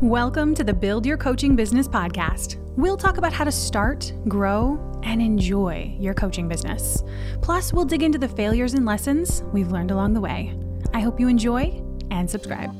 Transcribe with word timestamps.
Welcome 0.00 0.56
to 0.56 0.64
the 0.64 0.74
Build 0.74 1.06
Your 1.06 1.16
Coaching 1.16 1.54
Business 1.54 1.86
podcast. 1.86 2.56
We'll 2.76 2.96
talk 2.96 3.16
about 3.16 3.32
how 3.32 3.44
to 3.44 3.52
start, 3.52 4.12
grow, 4.26 4.76
and 5.04 5.22
enjoy 5.22 5.96
your 6.00 6.14
coaching 6.14 6.48
business. 6.48 7.04
Plus, 7.42 7.72
we'll 7.72 7.84
dig 7.84 8.02
into 8.02 8.18
the 8.18 8.26
failures 8.28 8.74
and 8.74 8.84
lessons 8.84 9.44
we've 9.52 9.70
learned 9.70 9.92
along 9.92 10.14
the 10.14 10.20
way. 10.20 10.58
I 10.92 10.98
hope 10.98 11.20
you 11.20 11.28
enjoy 11.28 11.80
and 12.10 12.28
subscribe. 12.28 12.74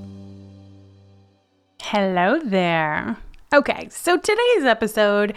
Hello 1.81 2.41
there. 2.41 3.17
Okay, 3.55 3.89
so 3.91 4.19
today's 4.19 4.65
episode 4.65 5.35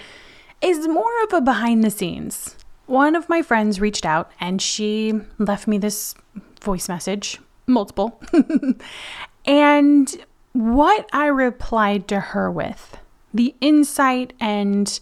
is 0.64 0.88
more 0.88 1.24
of 1.26 1.34
a 1.34 1.42
behind 1.42 1.84
the 1.84 1.92
scenes. 1.92 2.58
One 2.88 3.16
of 3.16 3.30
my 3.30 3.44
friends 3.44 3.80
reached 3.80 4.06
out 4.06 4.32
and 4.40 4.60
she 4.60 5.14
left 5.38 5.68
me 5.68 5.78
this 5.78 6.16
voice 6.60 6.90
message, 6.90 7.40
multiple. 7.68 8.20
and 9.46 10.26
what 10.58 11.08
I 11.14 11.28
replied 11.28 12.08
to 12.08 12.20
her 12.20 12.52
with, 12.52 12.98
the 13.34 13.54
insight 13.62 14.34
and 14.40 15.00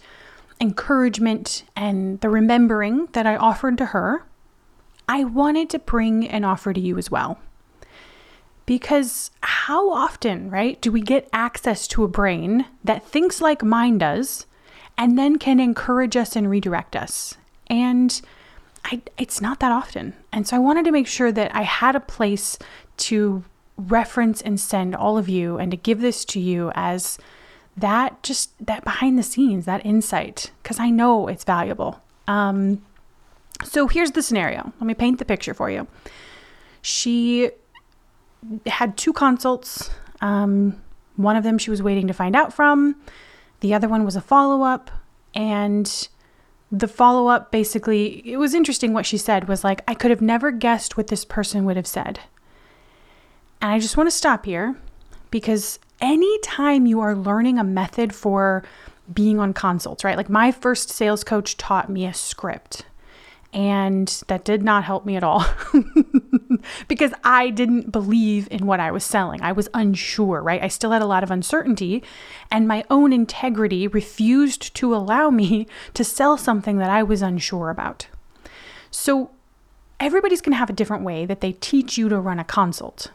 encouragement 0.59 1.63
and 1.75 2.19
the 2.21 2.29
remembering 2.29 3.07
that 3.13 3.25
I 3.25 3.37
offered 3.37 3.77
to 3.77 3.87
her, 3.87 4.25
I 5.07 5.23
wanted 5.23 5.69
to 5.69 5.79
bring 5.79 6.27
and 6.27 6.45
offer 6.45 6.73
to 6.73 6.79
you 6.79 6.97
as 6.97 7.09
well. 7.09 7.39
Because 8.65 9.31
how 9.41 9.91
often, 9.91 10.49
right, 10.49 10.81
do 10.81 10.91
we 10.91 11.01
get 11.01 11.29
access 11.31 11.87
to 11.89 12.03
a 12.03 12.09
brain 12.09 12.65
that 12.83 13.05
thinks 13.05 13.39
like 13.39 13.63
mine 13.63 13.99
does 13.99 14.47
and 14.97 15.17
then 15.17 15.37
can 15.37 15.59
encourage 15.59 16.17
us 16.17 16.35
and 16.35 16.49
redirect 16.49 16.95
us? 16.95 17.35
And 17.67 18.19
I, 18.83 19.01
it's 19.17 19.39
not 19.39 19.59
that 19.59 19.71
often. 19.71 20.15
And 20.33 20.47
so 20.47 20.55
I 20.55 20.59
wanted 20.59 20.85
to 20.85 20.91
make 20.91 21.07
sure 21.07 21.31
that 21.31 21.55
I 21.55 21.61
had 21.61 21.95
a 21.95 21.99
place 21.99 22.57
to 22.97 23.43
reference 23.77 24.41
and 24.41 24.59
send 24.59 24.95
all 24.95 25.17
of 25.17 25.27
you 25.27 25.57
and 25.57 25.71
to 25.71 25.77
give 25.77 26.01
this 26.01 26.23
to 26.25 26.39
you 26.39 26.71
as 26.75 27.17
that 27.77 28.23
just 28.23 28.51
that 28.65 28.83
behind 28.83 29.19
the 29.19 29.23
scenes, 29.23 29.65
that 29.65 29.85
insight, 29.85 30.51
because 30.63 30.79
I 30.79 30.89
know 30.89 31.27
it's 31.27 31.43
valuable. 31.43 32.01
Um, 32.27 32.81
so 33.63 33.87
here's 33.87 34.11
the 34.11 34.21
scenario. 34.21 34.73
Let 34.79 34.87
me 34.87 34.93
paint 34.93 35.19
the 35.19 35.25
picture 35.25 35.53
for 35.53 35.69
you. 35.69 35.87
She 36.81 37.51
had 38.65 38.97
two 38.97 39.13
consults. 39.13 39.89
Um, 40.21 40.81
one 41.15 41.35
of 41.35 41.43
them 41.43 41.57
she 41.57 41.69
was 41.69 41.81
waiting 41.81 42.07
to 42.07 42.13
find 42.13 42.35
out 42.35 42.53
from, 42.53 42.95
the 43.61 43.73
other 43.73 43.87
one 43.87 44.05
was 44.05 44.15
a 44.15 44.21
follow 44.21 44.63
up. 44.63 44.91
And 45.33 46.07
the 46.71 46.87
follow 46.87 47.27
up 47.27 47.51
basically, 47.51 48.21
it 48.29 48.37
was 48.37 48.53
interesting 48.53 48.93
what 48.93 49.05
she 49.05 49.17
said 49.17 49.47
was 49.47 49.63
like, 49.63 49.81
I 49.87 49.93
could 49.93 50.11
have 50.11 50.21
never 50.21 50.51
guessed 50.51 50.97
what 50.97 51.07
this 51.07 51.25
person 51.25 51.65
would 51.65 51.75
have 51.75 51.87
said. 51.87 52.19
And 53.65 53.73
I 53.73 53.79
just 53.79 53.97
want 53.97 54.05
to 54.05 54.15
stop 54.15 54.45
here 54.45 54.75
because 55.31 55.79
anytime 55.99 56.85
you 56.85 56.99
are 56.99 57.15
learning 57.15 57.57
a 57.57 57.63
method 57.63 58.13
for 58.13 58.63
being 59.11 59.39
on 59.39 59.55
consults, 59.55 60.03
right? 60.03 60.15
Like 60.15 60.29
my 60.29 60.51
first 60.51 60.91
sales 60.91 61.23
coach 61.23 61.57
taught 61.57 61.89
me 61.89 62.05
a 62.05 62.13
script. 62.13 62.85
And 63.51 64.07
that 64.27 64.45
did 64.45 64.61
not 64.61 64.83
help 64.83 65.03
me 65.03 65.15
at 65.15 65.23
all 65.23 65.43
because 66.87 67.11
I 67.23 67.49
didn't 67.49 67.91
believe 67.91 68.47
in 68.51 68.67
what 68.67 68.79
I 68.79 68.91
was 68.91 69.03
selling. 69.03 69.41
I 69.41 69.51
was 69.51 69.67
unsure, 69.73 70.43
right? 70.43 70.61
I 70.61 70.67
still 70.67 70.91
had 70.91 71.01
a 71.01 71.07
lot 71.07 71.23
of 71.23 71.31
uncertainty, 71.31 72.03
and 72.51 72.67
my 72.67 72.83
own 72.91 73.11
integrity 73.11 73.87
refused 73.87 74.75
to 74.75 74.93
allow 74.93 75.31
me 75.31 75.65
to 75.95 76.03
sell 76.03 76.37
something 76.37 76.77
that 76.77 76.91
I 76.91 77.01
was 77.01 77.23
unsure 77.23 77.71
about. 77.71 78.05
So, 78.91 79.31
everybody's 79.99 80.41
going 80.41 80.53
to 80.53 80.59
have 80.59 80.69
a 80.69 80.73
different 80.73 81.03
way 81.03 81.25
that 81.25 81.41
they 81.41 81.53
teach 81.53 81.97
you 81.97 82.09
to 82.09 82.19
run 82.19 82.37
a 82.37 82.43
consult. 82.43 83.09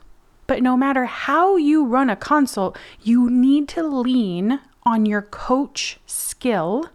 But 0.51 0.65
no 0.65 0.77
matter 0.77 1.05
how 1.05 1.56
you 1.56 1.84
run 1.84 2.11
a 2.11 2.17
consult, 2.17 2.77
you 3.01 3.31
need 3.31 3.69
to 3.69 3.84
lean 3.84 4.59
on 4.83 5.06
your 5.06 5.23
coach 5.23 6.01
skill. 6.06 6.87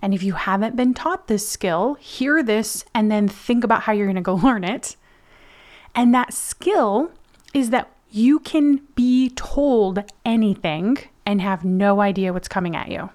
And 0.00 0.14
if 0.14 0.22
you 0.22 0.32
haven't 0.32 0.76
been 0.76 0.94
taught 0.94 1.28
this 1.28 1.46
skill, 1.46 1.98
hear 2.00 2.42
this 2.42 2.86
and 2.94 3.10
then 3.10 3.28
think 3.28 3.64
about 3.64 3.82
how 3.82 3.92
you're 3.92 4.06
going 4.06 4.16
to 4.16 4.22
go 4.22 4.34
learn 4.46 4.64
it. 4.64 4.96
And 5.94 6.14
that 6.14 6.32
skill 6.32 7.10
is 7.52 7.68
that 7.68 7.90
you 8.10 8.38
can 8.38 8.76
be 8.94 9.28
told 9.28 10.02
anything 10.24 10.96
and 11.26 11.42
have 11.42 11.66
no 11.66 12.00
idea 12.00 12.32
what's 12.32 12.48
coming 12.48 12.76
at 12.76 12.90
you, 12.90 13.10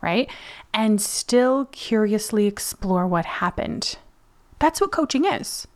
right? 0.00 0.28
And 0.74 1.00
still 1.00 1.66
curiously 1.66 2.48
explore 2.48 3.06
what 3.06 3.26
happened. 3.26 3.96
That's 4.58 4.80
what 4.80 4.90
coaching 4.90 5.24
is. 5.24 5.68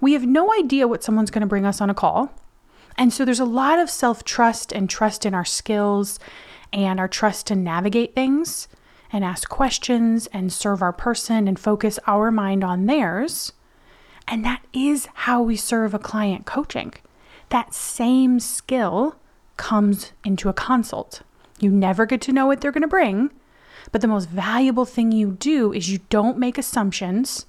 We 0.00 0.12
have 0.12 0.24
no 0.24 0.54
idea 0.54 0.86
what 0.86 1.02
someone's 1.02 1.32
going 1.32 1.40
to 1.40 1.48
bring 1.48 1.66
us 1.66 1.80
on 1.80 1.90
a 1.90 1.94
call. 1.94 2.32
And 3.00 3.14
so 3.14 3.24
there's 3.24 3.40
a 3.40 3.46
lot 3.46 3.78
of 3.78 3.88
self 3.88 4.24
trust 4.24 4.72
and 4.72 4.88
trust 4.88 5.24
in 5.24 5.32
our 5.32 5.44
skills 5.44 6.18
and 6.70 7.00
our 7.00 7.08
trust 7.08 7.46
to 7.46 7.56
navigate 7.56 8.14
things 8.14 8.68
and 9.10 9.24
ask 9.24 9.48
questions 9.48 10.26
and 10.34 10.52
serve 10.52 10.82
our 10.82 10.92
person 10.92 11.48
and 11.48 11.58
focus 11.58 11.98
our 12.06 12.30
mind 12.30 12.62
on 12.62 12.84
theirs. 12.84 13.54
And 14.28 14.44
that 14.44 14.60
is 14.74 15.08
how 15.14 15.40
we 15.40 15.56
serve 15.56 15.94
a 15.94 15.98
client 15.98 16.44
coaching. 16.44 16.92
That 17.48 17.72
same 17.72 18.38
skill 18.38 19.16
comes 19.56 20.12
into 20.22 20.50
a 20.50 20.52
consult. 20.52 21.22
You 21.58 21.70
never 21.70 22.04
get 22.04 22.20
to 22.22 22.34
know 22.34 22.46
what 22.46 22.60
they're 22.60 22.70
going 22.70 22.82
to 22.82 22.86
bring, 22.86 23.30
but 23.92 24.02
the 24.02 24.08
most 24.08 24.28
valuable 24.28 24.84
thing 24.84 25.10
you 25.10 25.30
do 25.32 25.72
is 25.72 25.88
you 25.88 26.00
don't 26.10 26.36
make 26.36 26.58
assumptions 26.58 27.46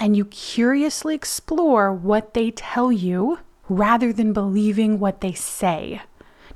and 0.00 0.16
you 0.16 0.24
curiously 0.24 1.14
explore 1.14 1.92
what 1.92 2.34
they 2.34 2.50
tell 2.50 2.90
you 2.90 3.38
rather 3.70 4.12
than 4.12 4.34
believing 4.34 4.98
what 4.98 5.20
they 5.20 5.32
say. 5.32 6.02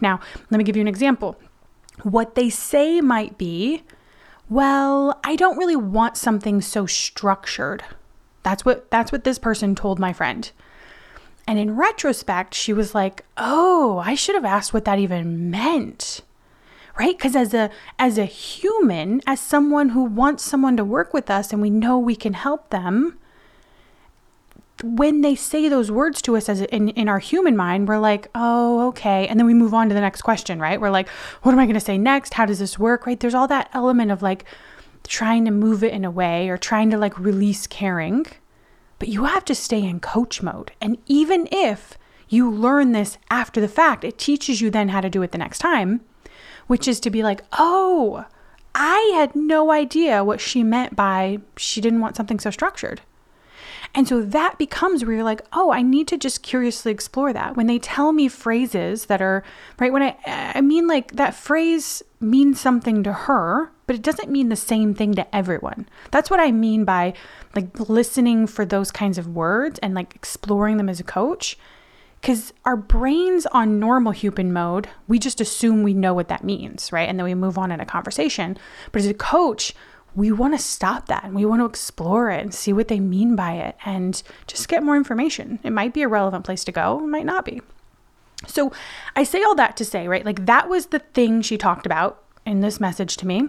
Now, 0.01 0.21
let 0.51 0.59
me 0.59 0.65
give 0.65 0.77
you 0.77 0.83
an 0.83 0.89
example. 0.89 1.37
What 2.03 2.35
they 2.35 2.51
say 2.51 3.01
might 3.01 3.39
be, 3.39 3.85
well, 4.51 5.19
I 5.25 5.37
don't 5.37 5.57
really 5.57 5.77
want 5.77 6.17
something 6.17 6.61
so 6.61 6.85
structured. 6.85 7.85
That's 8.43 8.65
what 8.65 8.91
that's 8.91 9.13
what 9.13 9.25
this 9.25 9.39
person 9.39 9.75
told 9.75 9.99
my 9.99 10.13
friend. 10.13 10.51
And 11.47 11.59
in 11.59 11.77
retrospect, 11.77 12.55
she 12.55 12.73
was 12.73 12.95
like, 12.95 13.25
"Oh, 13.37 14.03
I 14.05 14.15
should 14.15 14.35
have 14.35 14.45
asked 14.45 14.75
what 14.75 14.85
that 14.85 14.99
even 14.99 15.51
meant." 15.51 16.23
Right? 16.99 17.19
Cuz 17.19 17.35
as 17.35 17.55
a 17.55 17.71
as 17.99 18.19
a 18.19 18.25
human, 18.25 19.23
as 19.27 19.41
someone 19.41 19.91
who 19.91 20.05
wants 20.05 20.45
someone 20.45 20.77
to 20.77 20.85
work 20.85 21.15
with 21.15 21.31
us 21.31 21.53
and 21.53 21.63
we 21.63 21.71
know 21.71 21.99
we 21.99 22.17
can 22.17 22.35
help 22.35 22.71
them, 22.71 23.19
when 24.83 25.21
they 25.21 25.35
say 25.35 25.69
those 25.69 25.91
words 25.91 26.21
to 26.23 26.37
us 26.37 26.49
as 26.49 26.61
in, 26.63 26.89
in 26.91 27.09
our 27.09 27.21
human 27.21 27.57
mind, 27.57 27.87
we're 27.87 27.99
like, 27.99 28.29
oh, 28.35 28.89
okay. 28.89 29.29
And 29.29 29.39
then 29.39 29.47
we 29.47 29.55
move 29.55 29.73
on 29.73 29.89
to 29.89 29.95
the 29.95 30.01
next 30.01 30.23
question, 30.23 30.59
right? 30.59 30.81
We're 30.81 30.91
like, 30.91 31.09
what 31.43 31.53
am 31.53 31.59
I 31.59 31.65
going 31.65 31.75
to 31.75 31.81
say 31.81 31.97
next? 31.97 32.35
How 32.35 32.45
does 32.45 32.59
this 32.59 32.79
work? 32.79 33.07
Right? 33.07 33.19
There's 33.19 33.35
all 33.35 33.49
that 33.49 33.71
element 33.73 34.11
of 34.11 34.23
like 34.23 34.45
trying 35.05 35.45
to 35.45 35.51
move 35.51 35.85
it 35.85 35.93
in 35.93 36.05
a 36.05 36.11
way 36.11 36.49
or 36.49 36.57
trying 36.57 36.91
to 36.91 36.99
like 36.99 37.19
release 37.19 37.67
caring. 37.67 38.27
But 38.99 39.09
you 39.09 39.25
have 39.25 39.45
to 39.47 39.55
stay 39.55 39.83
in 39.83 40.01
coach 40.01 40.43
mode. 40.43 40.73
And 40.81 40.99
even 41.07 41.49
if 41.53 41.97
you 42.29 42.51
learn 42.51 42.93
this 42.93 43.19
after 43.31 43.61
the 43.61 43.69
fact, 43.69 44.03
it 44.03 44.19
teaches 44.19 44.61
you 44.61 44.71
then 44.71 44.89
how 44.89 45.01
to 45.01 45.11
do 45.11 45.23
it 45.23 45.31
the 45.31 45.39
next 45.39 45.59
time, 45.59 46.01
which 46.67 46.89
is 46.89 46.99
to 47.01 47.11
be 47.11 47.23
like, 47.23 47.43
oh, 47.53 48.25
I 48.75 49.13
had 49.15 49.37
no 49.37 49.71
idea 49.71 50.25
what 50.25 50.41
she 50.41 50.65
meant 50.65 50.97
by 50.97 51.39
she 51.57 51.81
didn't 51.81 52.01
want 52.01 52.17
something 52.17 52.41
so 52.41 52.51
structured. 52.51 53.03
And 53.95 54.09
so 54.09 54.21
that 54.23 54.59
becomes 54.59 55.05
where 55.05 55.15
you're 55.15 55.25
like, 55.25 55.43
oh, 55.53 55.71
I 55.71 55.83
need 55.83 56.09
to 56.09 56.19
just 56.19 56.43
curiously 56.43 56.91
explore 56.91 57.33
that. 57.33 57.57
When 57.57 57.69
they 57.69 57.79
tell 57.79 58.13
me 58.13 58.27
phrases 58.27 59.07
that 59.07 59.23
are, 59.23 59.45
right, 59.79 59.93
when 59.93 60.03
I, 60.03 60.17
I 60.27 60.61
mean 60.61 60.89
like 60.89 61.13
that 61.13 61.35
phrase 61.35 62.03
means 62.19 62.61
something 62.61 63.05
to 63.05 63.13
her, 63.13 63.71
but 63.87 63.95
it 63.95 64.03
doesn't 64.03 64.31
mean 64.31 64.49
the 64.49 64.57
same 64.57 64.95
thing 64.95 65.15
to 65.15 65.35
everyone. 65.35 65.89
That's 66.11 66.29
what 66.29 66.41
I 66.41 66.51
mean 66.51 66.85
by 66.85 67.15
like 67.55 67.79
listening 67.89 68.49
for 68.49 68.65
those 68.65 68.91
kinds 68.91 69.17
of 69.17 69.29
words 69.29 69.79
and 69.79 69.95
like 69.95 70.17
exploring 70.17 70.77
them 70.77 70.89
as 70.89 70.99
a 70.99 71.05
coach. 71.05 71.57
Because 72.21 72.55
our 72.65 72.77
brains 72.77 73.45
on 73.47 73.79
normal 73.79 74.13
human 74.13 74.51
mode, 74.51 74.89
we 75.07 75.19
just 75.19 75.43
assume 75.43 75.83
we 75.83 75.93
know 75.93 76.15
what 76.15 76.29
that 76.29 76.43
means, 76.43 76.91
right? 76.91 77.07
And 77.07 77.19
then 77.19 77.25
we 77.25 77.35
move 77.35 77.59
on 77.59 77.71
in 77.71 77.81
a 77.81 77.87
conversation. 77.87 78.57
But 78.93 79.03
as 79.03 79.07
a 79.07 79.15
coach, 79.15 79.75
we 80.15 80.31
want 80.31 80.55
to 80.55 80.59
stop 80.59 81.07
that 81.07 81.25
and 81.25 81.35
we 81.35 81.45
want 81.45 81.61
to 81.61 81.67
explore 81.67 82.31
it 82.31 82.41
and 82.41 82.55
see 82.55 82.73
what 82.73 82.89
they 82.89 83.01
mean 83.01 83.35
by 83.35 83.55
it 83.55 83.77
and 83.85 84.23
just 84.47 84.69
get 84.69 84.83
more 84.83 84.97
information. 84.97 85.59
It 85.63 85.71
might 85.71 85.93
be 85.93 86.03
a 86.03 86.09
relevant 86.09 86.45
place 86.45 86.65
to 86.65 86.73
go, 86.73 86.99
it 86.99 87.09
might 87.09 87.27
not 87.27 87.45
be. 87.45 87.61
So 88.47 88.73
I 89.17 89.25
say 89.25 89.43
all 89.43 89.55
that 89.57 89.77
to 89.79 89.85
say, 89.85 90.07
right? 90.07 90.25
Like 90.25 90.47
that 90.47 90.69
was 90.69 90.87
the 90.87 90.99
thing 90.99 91.43
she 91.43 91.59
talked 91.59 91.87
about 91.87 92.23
in 92.47 92.61
this 92.61 92.79
message 92.79 93.17
to 93.19 93.27
me. 93.27 93.49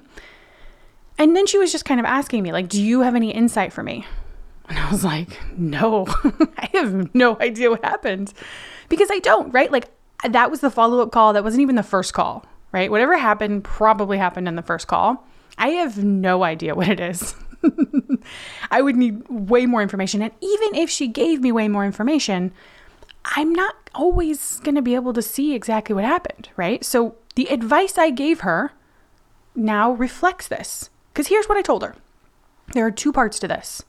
And 1.17 1.35
then 1.35 1.47
she 1.47 1.57
was 1.57 1.71
just 1.71 1.85
kind 1.85 1.99
of 1.99 2.05
asking 2.05 2.43
me, 2.43 2.51
like, 2.51 2.67
do 2.67 2.81
you 2.81 3.01
have 3.01 3.15
any 3.15 3.31
insight 3.31 3.71
for 3.71 3.83
me? 3.83 4.05
And 4.67 4.77
I 4.77 4.91
was 4.91 5.03
like, 5.03 5.39
no, 5.57 6.05
I 6.57 6.69
have 6.73 7.13
no 7.13 7.37
idea 7.39 7.69
what 7.69 7.85
happened 7.85 8.33
because 8.89 9.09
I 9.11 9.19
don't, 9.19 9.53
right? 9.53 9.71
Like, 9.71 9.89
that 10.27 10.49
was 10.49 10.59
the 10.59 10.71
follow 10.71 11.01
up 11.01 11.11
call. 11.11 11.33
That 11.33 11.43
wasn't 11.43 11.61
even 11.61 11.75
the 11.75 11.83
first 11.83 12.13
call, 12.13 12.45
right? 12.71 12.89
Whatever 12.89 13.17
happened 13.17 13.63
probably 13.63 14.17
happened 14.17 14.47
in 14.47 14.55
the 14.55 14.61
first 14.61 14.87
call. 14.87 15.25
I 15.57 15.69
have 15.69 16.03
no 16.03 16.43
idea 16.43 16.75
what 16.75 16.87
it 16.87 16.99
is. 16.99 17.35
I 18.71 18.81
would 18.81 18.95
need 18.95 19.27
way 19.29 19.65
more 19.65 19.81
information. 19.81 20.21
And 20.21 20.31
even 20.41 20.75
if 20.75 20.89
she 20.89 21.07
gave 21.07 21.41
me 21.41 21.51
way 21.51 21.67
more 21.67 21.85
information, 21.85 22.53
I'm 23.23 23.53
not 23.53 23.75
always 23.95 24.59
going 24.59 24.75
to 24.75 24.81
be 24.81 24.95
able 24.95 25.13
to 25.13 25.21
see 25.21 25.55
exactly 25.55 25.95
what 25.95 26.05
happened, 26.05 26.49
right? 26.55 26.83
So 26.83 27.15
the 27.35 27.47
advice 27.47 27.97
I 27.97 28.11
gave 28.11 28.41
her 28.41 28.73
now 29.55 29.91
reflects 29.91 30.47
this. 30.47 30.89
Because 31.13 31.27
here's 31.27 31.47
what 31.47 31.57
I 31.57 31.61
told 31.61 31.83
her 31.83 31.95
there 32.73 32.85
are 32.85 32.91
two 32.91 33.13
parts 33.13 33.39
to 33.39 33.47
this. 33.47 33.83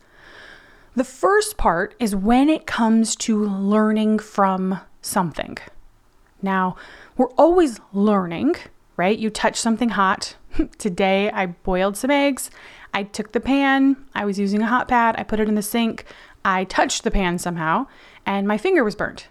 The 0.94 1.04
first 1.04 1.56
part 1.56 1.94
is 1.98 2.16
when 2.16 2.48
it 2.48 2.66
comes 2.66 3.16
to 3.16 3.44
learning 3.44 4.18
from 4.20 4.80
something. 5.02 5.58
Now, 6.40 6.76
we're 7.16 7.32
always 7.32 7.80
learning, 7.92 8.56
right? 8.96 9.18
You 9.18 9.28
touch 9.28 9.56
something 9.56 9.90
hot. 9.90 10.36
Today, 10.78 11.30
I 11.30 11.46
boiled 11.46 11.96
some 11.96 12.10
eggs. 12.10 12.50
I 12.94 13.02
took 13.02 13.32
the 13.32 13.40
pan. 13.40 13.96
I 14.14 14.24
was 14.24 14.38
using 14.38 14.62
a 14.62 14.66
hot 14.66 14.88
pad. 14.88 15.16
I 15.18 15.22
put 15.22 15.40
it 15.40 15.48
in 15.48 15.54
the 15.54 15.62
sink. 15.62 16.04
I 16.44 16.64
touched 16.64 17.02
the 17.02 17.10
pan 17.10 17.38
somehow, 17.38 17.86
and 18.24 18.46
my 18.46 18.56
finger 18.56 18.84
was 18.84 18.94
burnt. 18.94 19.28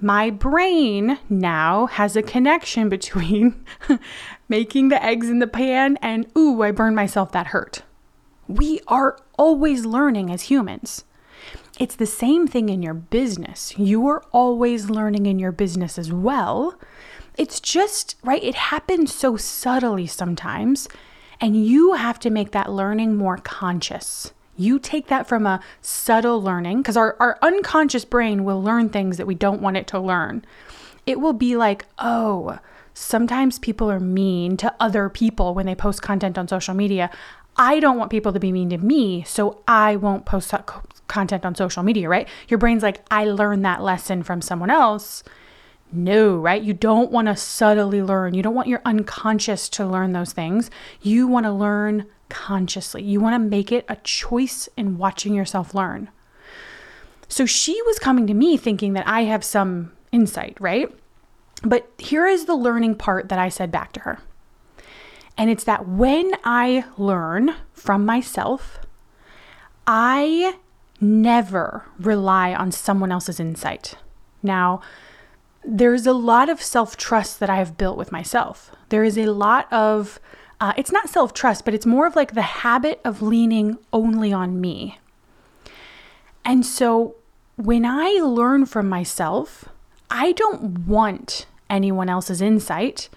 My 0.00 0.30
brain 0.30 1.18
now 1.28 1.86
has 1.86 2.16
a 2.16 2.22
connection 2.22 2.88
between 2.88 3.62
making 4.48 4.88
the 4.88 5.02
eggs 5.04 5.28
in 5.28 5.40
the 5.40 5.46
pan 5.46 5.98
and, 6.00 6.26
ooh, 6.36 6.62
I 6.62 6.70
burned 6.70 6.96
myself, 6.96 7.32
that 7.32 7.48
hurt. 7.48 7.82
We 8.48 8.80
are 8.88 9.18
always 9.38 9.84
learning 9.84 10.32
as 10.32 10.42
humans. 10.42 11.04
It's 11.78 11.96
the 11.96 12.06
same 12.06 12.46
thing 12.46 12.70
in 12.70 12.82
your 12.82 12.94
business. 12.94 13.78
You 13.78 14.06
are 14.08 14.22
always 14.32 14.88
learning 14.88 15.26
in 15.26 15.38
your 15.38 15.52
business 15.52 15.98
as 15.98 16.10
well. 16.10 16.78
It's 17.36 17.60
just, 17.60 18.16
right? 18.22 18.42
It 18.42 18.54
happens 18.54 19.14
so 19.14 19.36
subtly 19.36 20.06
sometimes, 20.06 20.88
and 21.40 21.64
you 21.64 21.94
have 21.94 22.18
to 22.20 22.30
make 22.30 22.50
that 22.52 22.70
learning 22.70 23.16
more 23.16 23.38
conscious. 23.38 24.32
You 24.56 24.78
take 24.78 25.06
that 25.06 25.26
from 25.26 25.46
a 25.46 25.60
subtle 25.80 26.42
learning, 26.42 26.82
because 26.82 26.96
our, 26.96 27.16
our 27.18 27.38
unconscious 27.40 28.04
brain 28.04 28.44
will 28.44 28.62
learn 28.62 28.90
things 28.90 29.16
that 29.16 29.26
we 29.26 29.34
don't 29.34 29.62
want 29.62 29.78
it 29.78 29.86
to 29.88 29.98
learn. 29.98 30.44
It 31.06 31.18
will 31.18 31.32
be 31.32 31.56
like, 31.56 31.86
oh, 31.98 32.58
sometimes 32.92 33.58
people 33.58 33.90
are 33.90 34.00
mean 34.00 34.58
to 34.58 34.74
other 34.78 35.08
people 35.08 35.54
when 35.54 35.64
they 35.64 35.74
post 35.74 36.02
content 36.02 36.36
on 36.36 36.46
social 36.46 36.74
media. 36.74 37.10
I 37.56 37.80
don't 37.80 37.96
want 37.96 38.10
people 38.10 38.32
to 38.34 38.40
be 38.40 38.52
mean 38.52 38.68
to 38.70 38.78
me, 38.78 39.22
so 39.22 39.62
I 39.66 39.96
won't 39.96 40.26
post 40.26 40.52
content 41.08 41.46
on 41.46 41.54
social 41.54 41.82
media, 41.82 42.08
right? 42.08 42.28
Your 42.48 42.58
brain's 42.58 42.82
like, 42.82 43.02
I 43.10 43.24
learned 43.24 43.64
that 43.64 43.82
lesson 43.82 44.22
from 44.22 44.42
someone 44.42 44.70
else. 44.70 45.22
No, 45.92 46.36
right? 46.36 46.62
You 46.62 46.72
don't 46.72 47.10
want 47.10 47.26
to 47.26 47.36
subtly 47.36 48.02
learn. 48.02 48.34
You 48.34 48.42
don't 48.42 48.54
want 48.54 48.68
your 48.68 48.82
unconscious 48.84 49.68
to 49.70 49.86
learn 49.86 50.12
those 50.12 50.32
things. 50.32 50.70
You 51.02 51.26
want 51.26 51.46
to 51.46 51.52
learn 51.52 52.06
consciously. 52.28 53.02
You 53.02 53.20
want 53.20 53.34
to 53.34 53.48
make 53.48 53.72
it 53.72 53.84
a 53.88 53.96
choice 53.96 54.68
in 54.76 54.98
watching 54.98 55.34
yourself 55.34 55.74
learn. 55.74 56.10
So 57.28 57.44
she 57.46 57.80
was 57.82 57.98
coming 57.98 58.26
to 58.26 58.34
me 58.34 58.56
thinking 58.56 58.92
that 58.92 59.06
I 59.06 59.22
have 59.24 59.44
some 59.44 59.92
insight, 60.12 60.56
right? 60.60 60.88
But 61.62 61.90
here 61.98 62.26
is 62.26 62.44
the 62.44 62.54
learning 62.54 62.96
part 62.96 63.28
that 63.28 63.38
I 63.38 63.48
said 63.48 63.70
back 63.70 63.92
to 63.92 64.00
her. 64.00 64.18
And 65.36 65.50
it's 65.50 65.64
that 65.64 65.88
when 65.88 66.32
I 66.44 66.84
learn 66.98 67.54
from 67.72 68.04
myself, 68.04 68.78
I 69.86 70.56
never 71.00 71.86
rely 71.98 72.54
on 72.54 72.72
someone 72.72 73.10
else's 73.10 73.40
insight. 73.40 73.94
Now, 74.42 74.80
there's 75.64 76.06
a 76.06 76.12
lot 76.12 76.48
of 76.48 76.62
self 76.62 76.96
trust 76.96 77.40
that 77.40 77.50
I 77.50 77.56
have 77.56 77.76
built 77.76 77.96
with 77.96 78.12
myself. 78.12 78.70
There 78.88 79.04
is 79.04 79.18
a 79.18 79.26
lot 79.26 79.70
of, 79.72 80.18
uh, 80.60 80.72
it's 80.76 80.92
not 80.92 81.08
self 81.08 81.34
trust, 81.34 81.64
but 81.64 81.74
it's 81.74 81.86
more 81.86 82.06
of 82.06 82.16
like 82.16 82.34
the 82.34 82.42
habit 82.42 83.00
of 83.04 83.22
leaning 83.22 83.78
only 83.92 84.32
on 84.32 84.60
me. 84.60 84.98
And 86.44 86.64
so 86.64 87.16
when 87.56 87.84
I 87.84 88.20
learn 88.22 88.66
from 88.66 88.88
myself, 88.88 89.68
I 90.10 90.32
don't 90.32 90.86
want 90.86 91.46
anyone 91.68 92.08
else's 92.08 92.40
insight 92.40 93.08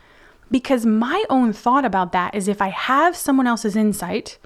because 0.52 0.86
my 0.86 1.24
own 1.30 1.54
thought 1.54 1.86
about 1.86 2.12
that 2.12 2.36
is 2.36 2.48
if 2.48 2.62
I 2.62 2.70
have 2.70 3.16
someone 3.16 3.48
else's 3.48 3.76
insight, 3.76 4.38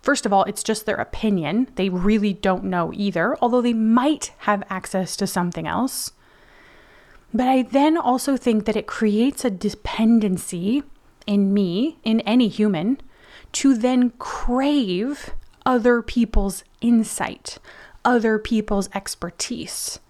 First 0.00 0.24
of 0.24 0.32
all, 0.32 0.44
it's 0.44 0.62
just 0.62 0.86
their 0.86 0.96
opinion. 0.96 1.68
They 1.74 1.88
really 1.88 2.32
don't 2.32 2.64
know 2.64 2.92
either, 2.94 3.36
although 3.42 3.60
they 3.60 3.72
might 3.72 4.32
have 4.38 4.62
access 4.70 5.16
to 5.16 5.26
something 5.26 5.66
else. 5.66 6.12
But 7.32 7.48
I 7.48 7.62
then 7.62 7.96
also 7.98 8.36
think 8.36 8.64
that 8.64 8.76
it 8.76 8.86
creates 8.86 9.44
a 9.44 9.50
dependency 9.50 10.82
in 11.26 11.52
me, 11.52 11.98
in 12.04 12.20
any 12.20 12.48
human, 12.48 13.00
to 13.52 13.76
then 13.76 14.10
crave 14.18 15.30
other 15.66 16.00
people's 16.00 16.64
insight, 16.80 17.58
other 18.04 18.38
people's 18.38 18.88
expertise. 18.94 20.00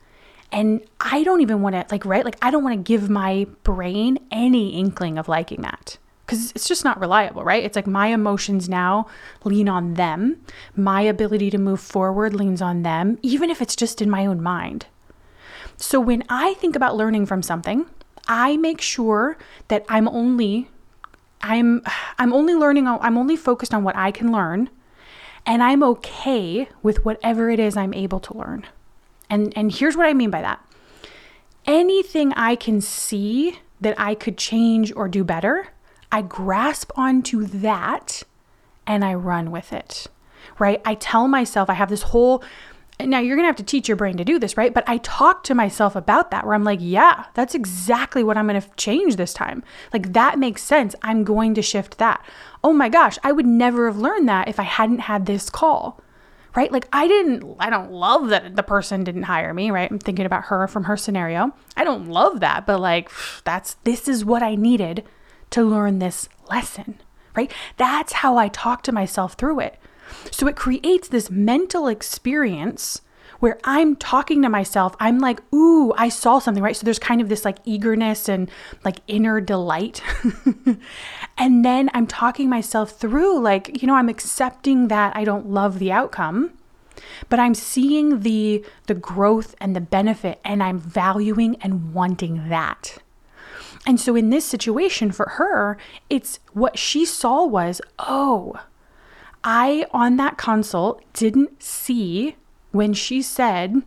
And 0.53 0.81
I 1.01 1.25
don't 1.25 1.41
even 1.41 1.61
want 1.61 1.75
to, 1.75 1.85
like, 1.91 2.05
right? 2.07 2.25
Like, 2.25 2.39
I 2.41 2.51
don't 2.51 2.65
want 2.65 2.77
to 2.77 2.83
give 2.83 3.11
my 3.11 3.47
brain 3.65 4.19
any 4.31 4.79
inkling 4.79 5.19
of 5.19 5.29
liking 5.29 5.63
that 5.63 5.99
because 6.29 6.53
it's 6.53 6.69
just 6.69 6.85
not 6.85 7.01
reliable, 7.01 7.43
right? 7.43 7.65
It's 7.65 7.75
like 7.75 7.87
my 7.87 8.09
emotions 8.09 8.69
now 8.69 9.07
lean 9.45 9.67
on 9.67 9.95
them. 9.95 10.41
My 10.77 11.01
ability 11.01 11.49
to 11.51 11.59
move 11.59 11.81
forward 11.81 12.35
leans 12.35 12.61
on 12.61 12.83
them, 12.83 13.19
even 13.23 13.49
if 13.49 13.63
it's 13.63 13.75
just 13.75 14.03
in 14.03 14.11
my 14.11 14.27
own 14.27 14.43
mind. 14.43 14.87
So 15.79 16.01
when 16.01 16.25
I 16.29 16.55
think 16.55 16.77
about 16.77 16.97
learning 16.97 17.27
from 17.27 17.43
something, 17.43 17.87
I 18.27 18.57
make 18.57 18.81
sure 18.81 19.39
that 19.69 19.87
I'm 19.89 20.09
only 20.09 20.69
I'm 21.41 21.83
I'm 22.19 22.33
only 22.33 22.55
learning 22.55 22.87
I'm 22.89 23.17
only 23.17 23.37
focused 23.37 23.73
on 23.73 23.85
what 23.85 23.97
I 23.97 24.11
can 24.11 24.33
learn 24.33 24.71
and 25.47 25.63
I'm 25.63 25.83
okay 25.85 26.69
with 26.83 27.05
whatever 27.05 27.49
it 27.49 27.61
is 27.61 27.77
I'm 27.77 27.95
able 27.95 28.21
to 28.21 28.37
learn. 28.37 28.67
And 29.31 29.57
and 29.57 29.73
here's 29.73 29.97
what 29.97 30.07
I 30.07 30.15
mean 30.15 30.31
by 30.31 30.43
that. 30.43 30.63
Anything 31.65 32.33
I 32.33 32.57
can 32.57 32.81
see 32.81 33.61
that 33.81 33.95
I 33.99 34.15
could 34.15 34.37
change 34.37 34.93
or 34.95 35.09
do 35.09 35.23
better, 35.23 35.69
I 36.11 36.23
grasp 36.23 36.91
onto 36.97 37.45
that 37.45 38.25
and 38.87 39.05
I 39.05 39.15
run 39.15 39.51
with 39.51 39.73
it, 39.73 40.07
right? 40.59 40.81
I 40.85 40.95
tell 40.95 41.29
myself, 41.29 41.69
I 41.71 41.75
have 41.75 41.91
this 41.91 42.03
whole, 42.03 42.43
now 43.01 43.19
you're 43.21 43.37
gonna 43.37 43.47
have 43.47 43.57
to 43.57 43.63
teach 43.63 43.89
your 43.89 43.97
brain 43.97 44.17
to 44.17 44.25
do 44.25 44.39
this, 44.39 44.57
right? 44.57 44.75
But 44.75 44.89
I 44.89 44.99
talk 44.99 45.45
to 45.45 45.55
myself 45.55 45.95
about 45.95 46.31
that 46.31 46.45
where 46.45 46.55
I'm 46.55 46.65
like, 46.65 46.81
yeah, 46.83 47.27
that's 47.35 47.55
exactly 47.55 48.25
what 48.25 48.37
I'm 48.37 48.47
gonna 48.47 48.65
change 48.77 49.17
this 49.17 49.33
time. 49.33 49.63
Like 49.93 50.13
that 50.13 50.39
makes 50.39 50.63
sense. 50.63 50.95
I'm 51.03 51.25
going 51.25 51.55
to 51.55 51.63
shift 51.63 51.99
that. 51.99 52.25
Oh 52.65 52.73
my 52.73 52.89
gosh, 52.89 53.19
I 53.23 53.33
would 53.33 53.47
never 53.47 53.87
have 53.87 53.99
learned 53.99 54.29
that 54.29 54.49
if 54.49 54.59
I 54.59 54.65
hadn't 54.65 55.01
had 55.01 55.27
this 55.27 55.51
call 55.51 56.03
right? 56.55 56.73
Like 56.73 56.89
I 56.93 57.07
didn't 57.07 57.57
I 57.61 57.71
don't 57.71 57.93
love 57.93 58.31
that 58.31 58.57
the 58.57 58.63
person 58.65 59.05
didn't 59.05 59.25
hire 59.25 59.55
me, 59.55 59.71
right? 59.71 59.89
I'm 59.89 60.01
thinking 60.01 60.27
about 60.27 60.47
her 60.47 60.67
from 60.67 60.85
her 60.85 60.97
scenario. 60.97 61.55
I 61.77 61.85
don't 61.85 62.09
love 62.09 62.41
that, 62.41 62.67
but 62.67 62.81
like 62.81 63.11
that's 63.45 63.75
this 63.85 64.09
is 64.09 64.25
what 64.25 64.43
I 64.43 64.57
needed 64.57 65.05
to 65.51 65.63
learn 65.63 65.99
this 65.99 66.29
lesson, 66.51 67.01
right? 67.37 67.53
That's 67.77 68.13
how 68.13 68.37
I 68.37 68.49
talk 68.49 68.83
to 68.85 68.93
myself 68.93 69.35
through 69.35 69.61
it. 69.61 69.79
So 70.31 70.47
it 70.47 70.57
creates 70.57 71.09
this 71.09 71.31
mental 71.31 71.89
experience 71.89 73.03
where 73.41 73.59
I'm 73.63 73.95
talking 73.95 74.43
to 74.43 74.49
myself. 74.49 74.97
I'm 74.99 75.19
like, 75.21 75.41
ooh, 75.53 75.93
I 75.97 76.09
saw 76.09 76.41
something, 76.41 76.63
right? 76.63 76.77
So 76.77 76.85
there's 76.85 76.99
kind 76.99 77.21
of 77.21 77.29
this 77.29 77.45
like 77.45 77.59
eagerness 77.65 78.29
and 78.29 78.51
like 78.85 78.97
inner 79.07 79.41
delight. 79.41 80.03
and 81.39 81.65
then 81.65 81.89
I'm 81.95 82.07
talking 82.07 82.49
myself 82.49 82.99
through, 82.99 83.41
like, 83.41 83.81
you 83.81 83.87
know, 83.87 83.95
I'm 83.95 84.09
accepting 84.09 84.89
that 84.89 85.17
I 85.17 85.25
don't 85.25 85.51
love 85.51 85.79
the 85.79 85.93
outcome 85.93 86.53
but 87.29 87.39
i'm 87.39 87.55
seeing 87.55 88.21
the 88.21 88.65
the 88.89 88.95
growth 88.95 89.55
and 89.61 89.77
the 89.77 89.81
benefit 89.81 90.41
and 90.45 90.61
i'm 90.65 90.81
valuing 90.81 91.55
and 91.63 91.95
wanting 91.95 92.49
that 92.49 92.99
and 93.87 94.01
so 94.01 94.17
in 94.17 94.31
this 94.31 94.45
situation 94.45 95.13
for 95.13 95.27
her, 95.31 95.79
it's 96.11 96.41
what 96.53 96.79
she 96.79 97.05
saw 97.05 97.45
was, 97.45 97.81
oh, 97.99 98.61
I 99.45 99.87
on 99.93 100.17
that 100.17 100.37
consult 100.37 101.03
didn't 101.13 101.63
see 101.63 102.37
when 102.73 102.93
she 102.93 103.23
said 103.23 103.83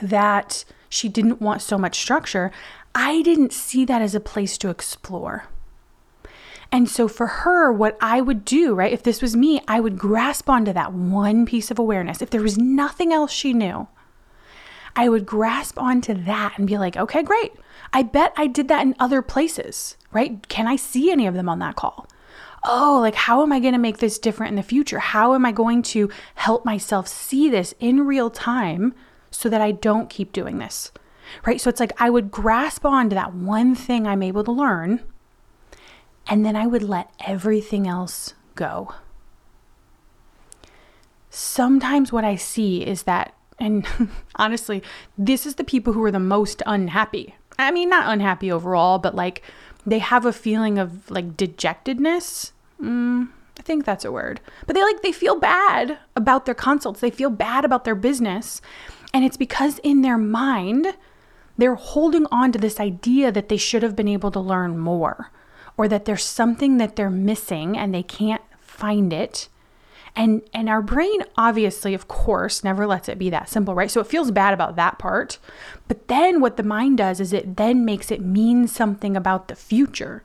that 0.00 0.64
she 0.88 1.08
didn't 1.08 1.40
want 1.40 1.62
so 1.62 1.76
much 1.76 1.98
structure, 1.98 2.50
I 2.94 3.22
didn't 3.22 3.52
see 3.52 3.84
that 3.84 4.02
as 4.02 4.14
a 4.14 4.20
place 4.20 4.56
to 4.58 4.70
explore. 4.70 5.44
And 6.70 6.88
so 6.88 7.08
for 7.08 7.26
her, 7.26 7.72
what 7.72 7.96
I 8.00 8.20
would 8.20 8.44
do, 8.44 8.74
right, 8.74 8.92
if 8.92 9.02
this 9.02 9.22
was 9.22 9.36
me, 9.36 9.60
I 9.66 9.80
would 9.80 9.98
grasp 9.98 10.50
onto 10.50 10.72
that 10.72 10.92
one 10.92 11.46
piece 11.46 11.70
of 11.70 11.78
awareness. 11.78 12.20
If 12.20 12.30
there 12.30 12.42
was 12.42 12.58
nothing 12.58 13.12
else 13.12 13.32
she 13.32 13.52
knew, 13.52 13.88
I 14.94 15.08
would 15.08 15.24
grasp 15.24 15.78
onto 15.80 16.12
that 16.24 16.58
and 16.58 16.66
be 16.66 16.76
like, 16.76 16.96
okay, 16.96 17.22
great. 17.22 17.52
I 17.92 18.02
bet 18.02 18.34
I 18.36 18.46
did 18.48 18.68
that 18.68 18.82
in 18.82 18.94
other 18.98 19.22
places, 19.22 19.96
right? 20.12 20.46
Can 20.48 20.66
I 20.66 20.76
see 20.76 21.10
any 21.10 21.26
of 21.26 21.34
them 21.34 21.48
on 21.48 21.58
that 21.60 21.76
call? 21.76 22.06
Oh, 22.64 22.98
like 23.00 23.14
how 23.14 23.42
am 23.42 23.52
I 23.52 23.60
going 23.60 23.72
to 23.72 23.78
make 23.78 23.98
this 23.98 24.18
different 24.18 24.50
in 24.50 24.56
the 24.56 24.62
future? 24.62 24.98
How 24.98 25.34
am 25.34 25.46
I 25.46 25.52
going 25.52 25.82
to 25.82 26.10
help 26.34 26.64
myself 26.64 27.06
see 27.08 27.48
this 27.48 27.74
in 27.78 28.06
real 28.06 28.30
time 28.30 28.94
so 29.30 29.48
that 29.48 29.60
I 29.60 29.72
don't 29.72 30.10
keep 30.10 30.32
doing 30.32 30.58
this? 30.58 30.92
Right? 31.46 31.60
So 31.60 31.68
it's 31.68 31.80
like 31.80 31.92
I 32.00 32.10
would 32.10 32.30
grasp 32.30 32.84
on 32.84 33.10
to 33.10 33.14
that 33.14 33.34
one 33.34 33.74
thing 33.74 34.06
I'm 34.06 34.22
able 34.22 34.44
to 34.44 34.52
learn, 34.52 35.02
and 36.26 36.44
then 36.44 36.56
I 36.56 36.66
would 36.66 36.82
let 36.82 37.10
everything 37.26 37.86
else 37.86 38.34
go. 38.54 38.94
Sometimes 41.30 42.12
what 42.12 42.24
I 42.24 42.36
see 42.36 42.84
is 42.84 43.04
that 43.04 43.34
and 43.58 43.86
honestly, 44.36 44.82
this 45.16 45.46
is 45.46 45.56
the 45.56 45.64
people 45.64 45.92
who 45.92 46.02
are 46.04 46.10
the 46.10 46.20
most 46.20 46.62
unhappy. 46.66 47.34
I 47.58 47.70
mean, 47.70 47.90
not 47.90 48.12
unhappy 48.12 48.52
overall, 48.52 48.98
but 48.98 49.14
like 49.14 49.42
they 49.86 49.98
have 49.98 50.26
a 50.26 50.32
feeling 50.32 50.78
of 50.78 51.10
like 51.10 51.36
dejectedness. 51.36 52.52
Mm, 52.80 53.28
I 53.58 53.62
think 53.62 53.84
that's 53.84 54.04
a 54.04 54.12
word. 54.12 54.40
But 54.66 54.74
they 54.74 54.82
like 54.82 55.02
they 55.02 55.12
feel 55.12 55.38
bad 55.38 55.98
about 56.14 56.46
their 56.46 56.54
consults. 56.54 57.00
They 57.00 57.10
feel 57.10 57.30
bad 57.30 57.64
about 57.64 57.84
their 57.84 57.94
business. 57.94 58.60
And 59.12 59.24
it's 59.24 59.36
because 59.36 59.78
in 59.78 60.02
their 60.02 60.18
mind, 60.18 60.94
they're 61.56 61.74
holding 61.74 62.26
on 62.26 62.52
to 62.52 62.58
this 62.58 62.78
idea 62.78 63.32
that 63.32 63.48
they 63.48 63.56
should 63.56 63.82
have 63.82 63.96
been 63.96 64.08
able 64.08 64.30
to 64.30 64.40
learn 64.40 64.78
more 64.78 65.30
or 65.76 65.88
that 65.88 66.04
there's 66.04 66.24
something 66.24 66.76
that 66.76 66.96
they're 66.96 67.10
missing 67.10 67.76
and 67.76 67.94
they 67.94 68.02
can't 68.02 68.42
find 68.58 69.12
it. 69.12 69.48
And 70.18 70.42
and 70.52 70.68
our 70.68 70.82
brain 70.82 71.20
obviously 71.36 71.94
of 71.94 72.08
course 72.08 72.64
never 72.64 72.88
lets 72.88 73.08
it 73.08 73.20
be 73.20 73.30
that 73.30 73.48
simple, 73.48 73.74
right? 73.74 73.90
So 73.90 74.00
it 74.00 74.08
feels 74.08 74.32
bad 74.32 74.52
about 74.52 74.74
that 74.74 74.98
part. 74.98 75.38
But 75.86 76.08
then 76.08 76.40
what 76.40 76.56
the 76.56 76.64
mind 76.64 76.98
does 76.98 77.20
is 77.20 77.32
it 77.32 77.56
then 77.56 77.84
makes 77.84 78.10
it 78.10 78.20
mean 78.20 78.66
something 78.66 79.16
about 79.16 79.46
the 79.46 79.54
future. 79.54 80.24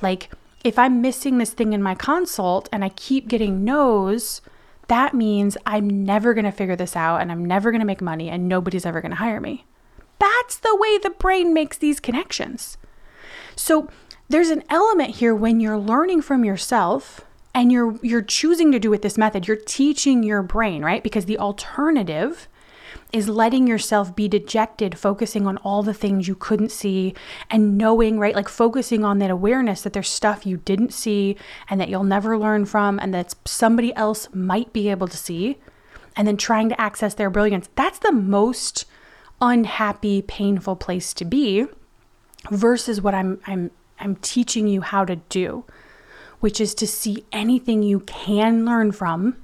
Like 0.00 0.30
if 0.62 0.78
I'm 0.78 1.02
missing 1.02 1.38
this 1.38 1.50
thing 1.50 1.72
in 1.72 1.82
my 1.82 1.96
consult 1.96 2.68
and 2.72 2.84
I 2.84 2.90
keep 2.90 3.26
getting 3.26 3.64
no's, 3.64 4.42
that 4.86 5.12
means 5.12 5.56
I'm 5.66 6.04
never 6.04 6.34
going 6.34 6.44
to 6.44 6.52
figure 6.52 6.76
this 6.76 6.94
out 6.94 7.20
and 7.20 7.32
I'm 7.32 7.44
never 7.44 7.72
going 7.72 7.80
to 7.80 7.86
make 7.86 8.00
money 8.00 8.30
and 8.30 8.48
nobody's 8.48 8.86
ever 8.86 9.00
going 9.00 9.10
to 9.10 9.16
hire 9.16 9.40
me. 9.40 9.66
That's 10.20 10.56
the 10.56 10.76
way 10.76 10.98
the 10.98 11.10
brain 11.10 11.52
makes 11.52 11.76
these 11.76 11.98
connections. 11.98 12.78
So 13.56 13.88
there's 14.28 14.50
an 14.50 14.62
element 14.70 15.16
here 15.16 15.34
when 15.34 15.58
you're 15.58 15.78
learning 15.78 16.22
from 16.22 16.44
yourself 16.44 17.22
and 17.54 17.70
you're 17.70 17.98
you're 18.02 18.22
choosing 18.22 18.72
to 18.72 18.78
do 18.78 18.92
it 18.92 19.02
this 19.02 19.18
method, 19.18 19.46
you're 19.46 19.56
teaching 19.56 20.22
your 20.22 20.42
brain, 20.42 20.84
right? 20.84 21.02
Because 21.02 21.26
the 21.26 21.38
alternative 21.38 22.48
is 23.12 23.28
letting 23.28 23.66
yourself 23.66 24.16
be 24.16 24.26
dejected, 24.26 24.98
focusing 24.98 25.46
on 25.46 25.58
all 25.58 25.82
the 25.82 25.94
things 25.94 26.26
you 26.26 26.34
couldn't 26.34 26.70
see 26.70 27.14
and 27.50 27.76
knowing, 27.76 28.18
right? 28.18 28.34
Like 28.34 28.48
focusing 28.48 29.04
on 29.04 29.18
that 29.18 29.30
awareness 29.30 29.82
that 29.82 29.92
there's 29.92 30.08
stuff 30.08 30.46
you 30.46 30.58
didn't 30.58 30.92
see 30.92 31.36
and 31.68 31.80
that 31.80 31.88
you'll 31.88 32.04
never 32.04 32.38
learn 32.38 32.64
from 32.64 32.98
and 32.98 33.12
that 33.12 33.34
somebody 33.44 33.94
else 33.96 34.28
might 34.32 34.72
be 34.72 34.88
able 34.88 35.08
to 35.08 35.16
see 35.16 35.58
and 36.16 36.26
then 36.26 36.36
trying 36.36 36.68
to 36.70 36.80
access 36.80 37.14
their 37.14 37.30
brilliance. 37.30 37.68
That's 37.74 37.98
the 37.98 38.12
most 38.12 38.86
unhappy, 39.40 40.22
painful 40.22 40.76
place 40.76 41.12
to 41.14 41.24
be 41.24 41.66
versus 42.50 43.00
what 43.00 43.14
I'm 43.14 43.40
I'm 43.46 43.70
I'm 43.98 44.16
teaching 44.16 44.66
you 44.66 44.80
how 44.80 45.04
to 45.04 45.16
do, 45.16 45.64
which 46.42 46.60
is 46.60 46.74
to 46.74 46.88
see 46.88 47.24
anything 47.30 47.84
you 47.84 48.00
can 48.00 48.64
learn 48.64 48.90
from, 48.90 49.36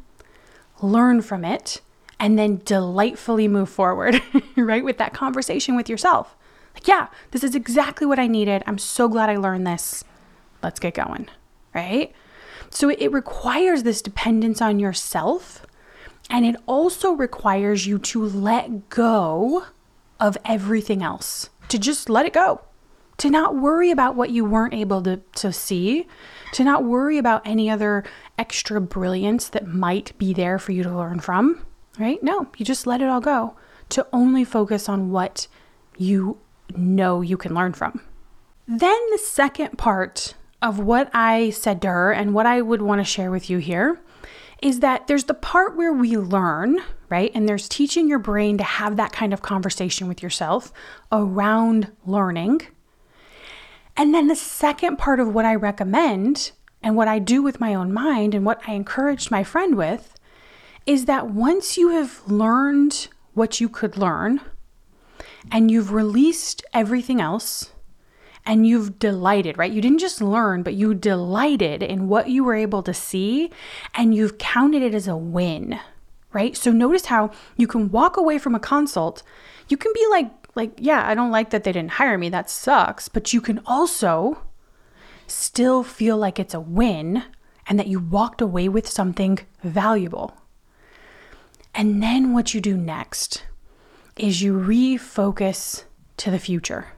learn 0.82 1.22
from 1.22 1.44
it, 1.44 1.80
and 2.18 2.36
then 2.36 2.60
delightfully 2.64 3.46
move 3.46 3.70
forward, 3.70 4.20
right? 4.56 4.84
With 4.84 4.98
that 4.98 5.14
conversation 5.14 5.76
with 5.76 5.88
yourself. 5.88 6.34
Like, 6.74 6.88
yeah, 6.88 7.06
this 7.30 7.44
is 7.44 7.54
exactly 7.54 8.04
what 8.04 8.18
I 8.18 8.26
needed. 8.26 8.64
I'm 8.66 8.78
so 8.78 9.06
glad 9.06 9.30
I 9.30 9.36
learned 9.36 9.64
this. 9.64 10.02
Let's 10.60 10.80
get 10.80 10.94
going, 10.94 11.28
right? 11.72 12.12
So 12.68 12.88
it 12.88 13.12
requires 13.12 13.84
this 13.84 14.02
dependence 14.02 14.60
on 14.60 14.80
yourself. 14.80 15.64
And 16.28 16.44
it 16.44 16.56
also 16.66 17.12
requires 17.12 17.86
you 17.86 18.00
to 18.00 18.24
let 18.24 18.88
go 18.88 19.66
of 20.18 20.36
everything 20.44 21.04
else, 21.04 21.48
to 21.68 21.78
just 21.78 22.10
let 22.10 22.26
it 22.26 22.32
go, 22.32 22.60
to 23.18 23.30
not 23.30 23.56
worry 23.56 23.90
about 23.90 24.14
what 24.16 24.30
you 24.30 24.44
weren't 24.44 24.74
able 24.74 25.02
to, 25.02 25.20
to 25.36 25.52
see, 25.52 26.06
to 26.52 26.64
not 26.64 26.84
worry 26.84 27.18
about 27.18 27.46
any 27.46 27.68
other 27.68 28.04
extra 28.38 28.80
brilliance 28.80 29.48
that 29.48 29.66
might 29.66 30.16
be 30.18 30.32
there 30.32 30.58
for 30.58 30.72
you 30.72 30.82
to 30.82 30.96
learn 30.96 31.20
from 31.20 31.64
right? 31.98 32.22
No, 32.22 32.48
you 32.56 32.64
just 32.64 32.86
let 32.86 33.00
it 33.00 33.08
all 33.08 33.20
go 33.20 33.56
to 33.90 34.06
only 34.12 34.44
focus 34.44 34.88
on 34.88 35.10
what 35.10 35.48
you 35.96 36.38
know 36.76 37.20
you 37.20 37.36
can 37.36 37.54
learn 37.54 37.72
from. 37.72 38.00
Then 38.66 38.98
the 39.10 39.18
second 39.18 39.78
part 39.78 40.34
of 40.60 40.78
what 40.78 41.10
I 41.14 41.50
said 41.50 41.80
to 41.82 41.88
her 41.88 42.12
and 42.12 42.34
what 42.34 42.46
I 42.46 42.60
would 42.60 42.82
want 42.82 43.00
to 43.00 43.04
share 43.04 43.30
with 43.30 43.48
you 43.48 43.58
here 43.58 44.00
is 44.60 44.80
that 44.80 45.06
there's 45.06 45.24
the 45.24 45.34
part 45.34 45.76
where 45.76 45.92
we 45.92 46.16
learn, 46.16 46.80
right? 47.08 47.30
And 47.34 47.48
there's 47.48 47.68
teaching 47.68 48.08
your 48.08 48.18
brain 48.18 48.58
to 48.58 48.64
have 48.64 48.96
that 48.96 49.12
kind 49.12 49.32
of 49.32 49.40
conversation 49.40 50.08
with 50.08 50.22
yourself 50.22 50.72
around 51.12 51.92
learning. 52.04 52.62
And 53.98 54.14
then 54.14 54.28
the 54.28 54.36
second 54.36 54.96
part 54.96 55.18
of 55.18 55.34
what 55.34 55.44
I 55.44 55.56
recommend 55.56 56.52
and 56.82 56.94
what 56.94 57.08
I 57.08 57.18
do 57.18 57.42
with 57.42 57.60
my 57.60 57.74
own 57.74 57.92
mind 57.92 58.32
and 58.32 58.46
what 58.46 58.60
I 58.66 58.72
encouraged 58.72 59.32
my 59.32 59.42
friend 59.42 59.74
with 59.74 60.14
is 60.86 61.06
that 61.06 61.30
once 61.30 61.76
you 61.76 61.88
have 61.88 62.22
learned 62.26 63.08
what 63.34 63.60
you 63.60 63.68
could 63.68 63.96
learn 63.96 64.40
and 65.50 65.68
you've 65.68 65.92
released 65.92 66.64
everything 66.72 67.20
else 67.20 67.72
and 68.46 68.66
you've 68.66 69.00
delighted, 69.00 69.58
right? 69.58 69.72
You 69.72 69.82
didn't 69.82 69.98
just 69.98 70.22
learn, 70.22 70.62
but 70.62 70.74
you 70.74 70.94
delighted 70.94 71.82
in 71.82 72.06
what 72.06 72.30
you 72.30 72.44
were 72.44 72.54
able 72.54 72.84
to 72.84 72.94
see 72.94 73.50
and 73.94 74.14
you've 74.14 74.38
counted 74.38 74.82
it 74.82 74.94
as 74.94 75.08
a 75.08 75.16
win, 75.16 75.78
right? 76.32 76.56
So 76.56 76.70
notice 76.70 77.06
how 77.06 77.32
you 77.56 77.66
can 77.66 77.90
walk 77.90 78.16
away 78.16 78.38
from 78.38 78.54
a 78.54 78.60
consult. 78.60 79.24
You 79.68 79.76
can 79.76 79.92
be 79.92 80.06
like, 80.08 80.30
like, 80.54 80.72
yeah, 80.78 81.06
I 81.06 81.14
don't 81.14 81.30
like 81.30 81.50
that 81.50 81.64
they 81.64 81.72
didn't 81.72 81.92
hire 81.92 82.18
me. 82.18 82.28
That 82.28 82.50
sucks. 82.50 83.08
But 83.08 83.32
you 83.32 83.40
can 83.40 83.60
also 83.66 84.42
still 85.26 85.82
feel 85.82 86.16
like 86.16 86.38
it's 86.38 86.54
a 86.54 86.60
win 86.60 87.22
and 87.66 87.78
that 87.78 87.86
you 87.86 88.00
walked 88.00 88.40
away 88.40 88.68
with 88.68 88.88
something 88.88 89.38
valuable. 89.62 90.36
And 91.74 92.02
then 92.02 92.32
what 92.32 92.54
you 92.54 92.60
do 92.60 92.76
next 92.76 93.44
is 94.16 94.42
you 94.42 94.54
refocus 94.54 95.84
to 96.16 96.30
the 96.30 96.38
future. 96.38 96.88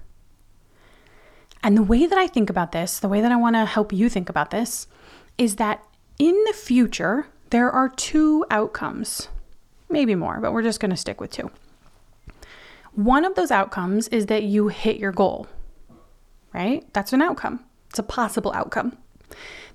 And 1.63 1.77
the 1.77 1.83
way 1.83 2.07
that 2.07 2.19
I 2.19 2.27
think 2.27 2.49
about 2.49 2.73
this, 2.73 2.99
the 2.99 3.09
way 3.09 3.21
that 3.21 3.33
I 3.33 3.37
want 3.37 3.57
to 3.57 3.67
help 3.67 3.93
you 3.93 4.09
think 4.09 4.31
about 4.31 4.51
this, 4.51 4.87
is 5.37 5.57
that 5.57 5.85
in 6.19 6.35
the 6.47 6.55
future, 6.55 7.27
there 7.51 7.71
are 7.71 7.89
two 7.89 8.47
outcomes, 8.51 9.29
maybe 9.89 10.15
more, 10.15 10.41
but 10.41 10.53
we're 10.53 10.63
just 10.63 10.81
going 10.81 10.91
to 10.91 10.97
stick 10.97 11.21
with 11.21 11.31
two. 11.31 11.51
One 13.01 13.25
of 13.25 13.35
those 13.35 13.51
outcomes 13.51 14.09
is 14.09 14.27
that 14.27 14.43
you 14.43 14.69
hit 14.69 14.99
your 14.99 15.11
goal, 15.11 15.47
right? 16.53 16.87
That's 16.93 17.15
an 17.15 17.23
outcome, 17.23 17.65
it's 17.89 17.99
a 17.99 18.03
possible 18.03 18.53
outcome. 18.53 18.99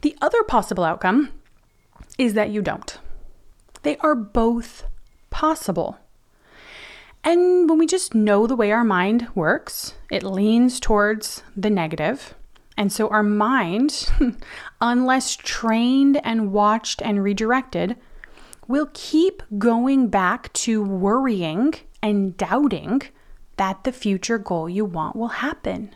The 0.02 0.16
other 0.22 0.44
possible 0.44 0.84
outcome 0.84 1.32
is 2.20 2.36
that 2.36 2.52
you 2.52 2.62
don't. 2.62 3.00
They 3.82 3.98
are 3.98 4.14
both 4.14 4.84
possible. 5.32 5.98
And 7.24 7.68
when 7.68 7.80
we 7.80 7.88
just 7.88 8.14
know 8.14 8.46
the 8.46 8.56
way 8.56 8.72
our 8.72 8.84
mind 8.84 9.28
works, 9.34 9.96
it 10.12 10.22
leans 10.22 10.80
towards 10.80 11.42
the 11.58 11.72
negative. 11.72 12.36
And 12.78 12.94
so 12.94 13.08
our 13.08 13.24
mind, 13.24 14.08
unless 14.82 15.36
trained 15.36 16.22
and 16.24 16.54
watched 16.54 17.02
and 17.02 17.24
redirected, 17.24 17.96
will 18.68 18.92
keep 18.94 19.42
going 19.58 20.10
back 20.10 20.54
to 20.54 20.84
worrying 20.84 21.74
and 22.04 22.38
doubting 22.38 23.02
that 23.58 23.84
the 23.84 23.92
future 23.92 24.38
goal 24.38 24.70
you 24.70 24.86
want 24.86 25.16
will 25.16 25.30
happen. 25.30 25.96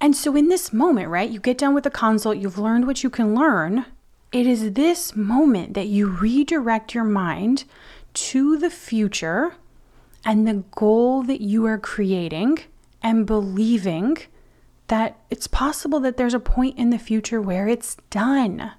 And 0.00 0.16
so, 0.16 0.36
in 0.36 0.48
this 0.48 0.72
moment, 0.72 1.08
right, 1.08 1.30
you 1.30 1.40
get 1.40 1.58
done 1.58 1.74
with 1.74 1.84
the 1.84 1.90
consult, 1.90 2.38
you've 2.38 2.58
learned 2.58 2.86
what 2.86 3.02
you 3.02 3.10
can 3.10 3.34
learn, 3.34 3.86
it 4.32 4.46
is 4.46 4.72
this 4.72 5.14
moment 5.14 5.74
that 5.74 5.86
you 5.86 6.08
redirect 6.08 6.94
your 6.94 7.04
mind 7.04 7.64
to 8.14 8.58
the 8.58 8.70
future 8.70 9.54
and 10.24 10.46
the 10.46 10.64
goal 10.72 11.22
that 11.22 11.40
you 11.40 11.66
are 11.66 11.78
creating 11.78 12.58
and 13.02 13.26
believing 13.26 14.16
that 14.88 15.18
it's 15.30 15.46
possible 15.46 16.00
that 16.00 16.16
there's 16.16 16.34
a 16.34 16.40
point 16.40 16.76
in 16.76 16.90
the 16.90 16.98
future 16.98 17.40
where 17.40 17.68
it's 17.68 17.96
done 18.10 18.72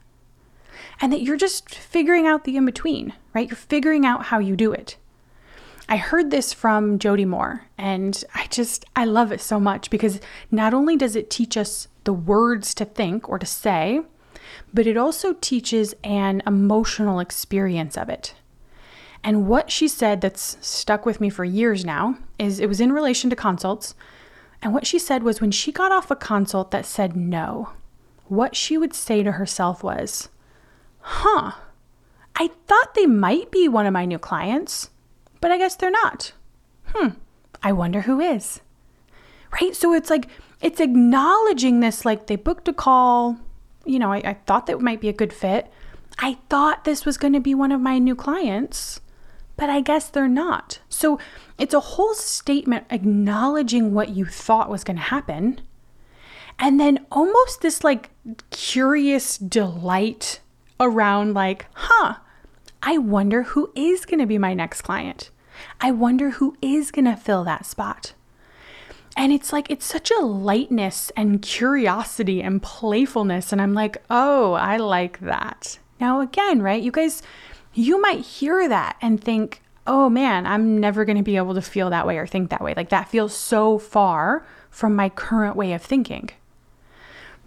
and 1.01 1.11
that 1.11 1.21
you're 1.21 1.37
just 1.37 1.73
figuring 1.73 2.27
out 2.27 2.43
the 2.43 2.57
in 2.57 2.65
between, 2.65 3.13
right? 3.33 3.49
You're 3.49 3.55
figuring 3.55 4.05
out 4.05 4.25
how 4.25 4.39
you 4.39 4.55
do 4.55 4.71
it. 4.71 4.97
I 5.87 5.97
heard 5.97 6.31
this 6.31 6.51
from 6.51 6.97
Jody 6.97 7.25
Moore, 7.25 7.65
and 7.77 8.23
I 8.33 8.47
just, 8.47 8.85
I 8.95 9.05
love 9.05 9.31
it 9.31 9.41
so 9.41 9.59
much 9.59 9.89
because 9.89 10.19
not 10.49 10.73
only 10.73 10.97
does 10.97 11.15
it 11.15 11.29
teach 11.29 11.55
us 11.57 11.87
the 12.05 12.13
words 12.13 12.73
to 12.75 12.85
think 12.85 13.29
or 13.29 13.37
to 13.37 13.45
say, 13.45 14.01
but 14.73 14.87
it 14.87 14.97
also 14.97 15.33
teaches 15.33 15.93
an 16.03 16.41
emotional 16.47 17.19
experience 17.19 17.97
of 17.97 18.09
it. 18.09 18.33
And 19.23 19.47
what 19.47 19.71
she 19.71 19.87
said 19.87 20.21
that's 20.21 20.57
stuck 20.61 21.05
with 21.05 21.21
me 21.21 21.29
for 21.29 21.43
years 21.43 21.85
now 21.85 22.17
is 22.37 22.59
it 22.59 22.69
was 22.69 22.79
in 22.79 22.91
relation 22.91 23.29
to 23.29 23.35
consults. 23.35 23.95
And 24.61 24.73
what 24.73 24.87
she 24.87 24.99
said 24.99 25.23
was 25.23 25.41
when 25.41 25.51
she 25.51 25.71
got 25.71 25.91
off 25.91 26.11
a 26.11 26.15
consult 26.15 26.71
that 26.71 26.85
said 26.85 27.15
no, 27.15 27.69
what 28.25 28.55
she 28.55 28.77
would 28.77 28.93
say 28.93 29.23
to 29.23 29.33
herself 29.33 29.83
was, 29.83 30.29
huh, 30.99 31.51
I 32.35 32.49
thought 32.67 32.93
they 32.95 33.05
might 33.05 33.51
be 33.51 33.67
one 33.67 33.85
of 33.85 33.93
my 33.93 34.05
new 34.05 34.19
clients, 34.19 34.89
but 35.41 35.51
I 35.51 35.57
guess 35.57 35.75
they're 35.75 35.91
not. 35.91 36.33
Hmm, 36.87 37.09
I 37.61 37.71
wonder 37.71 38.01
who 38.01 38.19
is. 38.19 38.61
Right? 39.61 39.75
So 39.75 39.93
it's 39.93 40.09
like, 40.09 40.27
it's 40.61 40.79
acknowledging 40.79 41.79
this, 41.79 42.05
like 42.05 42.27
they 42.27 42.35
booked 42.35 42.67
a 42.67 42.73
call, 42.73 43.37
you 43.85 43.99
know, 43.99 44.11
I, 44.11 44.17
I 44.17 44.33
thought 44.45 44.65
that 44.67 44.81
might 44.81 45.01
be 45.01 45.09
a 45.09 45.13
good 45.13 45.31
fit. 45.31 45.71
I 46.19 46.37
thought 46.49 46.83
this 46.83 47.05
was 47.05 47.17
going 47.17 47.33
to 47.33 47.39
be 47.39 47.53
one 47.53 47.71
of 47.71 47.81
my 47.81 47.99
new 47.99 48.15
clients, 48.15 49.01
but 49.57 49.69
I 49.69 49.81
guess 49.81 50.09
they're 50.09 50.27
not. 50.27 50.79
So 50.89 51.19
it's 51.57 51.73
a 51.73 51.79
whole 51.79 52.13
statement 52.13 52.85
acknowledging 52.89 53.93
what 53.93 54.09
you 54.09 54.25
thought 54.25 54.69
was 54.69 54.83
going 54.83 54.97
to 54.97 55.03
happen. 55.03 55.61
And 56.57 56.79
then 56.79 57.05
almost 57.11 57.61
this 57.61 57.83
like 57.83 58.09
curious 58.49 59.37
delight 59.37 60.39
around, 60.79 61.33
like, 61.33 61.65
huh, 61.73 62.15
I 62.87 62.99
wonder 62.99 63.43
who 63.43 63.71
is 63.75 64.05
going 64.05 64.19
to 64.19 64.27
be 64.27 64.37
my 64.37 64.53
next 64.53 64.83
client. 64.83 65.31
I 65.81 65.89
wonder 65.89 66.29
who 66.31 66.55
is 66.61 66.91
going 66.91 67.05
to 67.05 67.15
fill 67.15 67.43
that 67.43 67.65
spot. 67.65 68.13
And 69.17 69.33
it's 69.33 69.51
like, 69.51 69.71
it's 69.71 69.85
such 69.85 70.11
a 70.11 70.23
lightness 70.23 71.11
and 71.17 71.41
curiosity 71.41 72.43
and 72.43 72.61
playfulness. 72.61 73.51
And 73.51 73.59
I'm 73.59 73.73
like, 73.73 73.97
oh, 74.11 74.53
I 74.53 74.77
like 74.77 75.19
that. 75.21 75.79
Now, 75.99 76.21
again, 76.21 76.61
right? 76.61 76.83
You 76.83 76.91
guys, 76.91 77.23
you 77.73 77.99
might 77.99 78.19
hear 78.19 78.69
that 78.69 78.97
and 79.01 79.19
think, 79.19 79.63
oh 79.87 80.09
man, 80.09 80.45
I'm 80.45 80.79
never 80.79 81.05
going 81.05 81.17
to 81.17 81.23
be 81.23 81.37
able 81.37 81.55
to 81.55 81.61
feel 81.61 81.89
that 81.89 82.05
way 82.05 82.17
or 82.17 82.27
think 82.27 82.51
that 82.51 82.61
way. 82.61 82.73
Like 82.75 82.89
that 82.89 83.09
feels 83.09 83.33
so 83.33 83.79
far 83.79 84.45
from 84.69 84.95
my 84.95 85.09
current 85.09 85.55
way 85.55 85.73
of 85.73 85.81
thinking. 85.81 86.29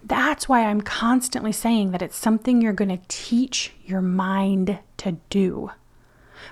That's 0.03 0.47
why 0.47 0.65
I'm 0.65 0.81
constantly 0.81 1.51
saying 1.51 1.91
that 1.91 2.01
it's 2.01 2.17
something 2.17 2.61
you're 2.61 2.73
going 2.73 2.89
to 2.89 3.03
teach 3.07 3.73
your 3.85 4.01
mind 4.01 4.79
to 4.97 5.17
do. 5.29 5.71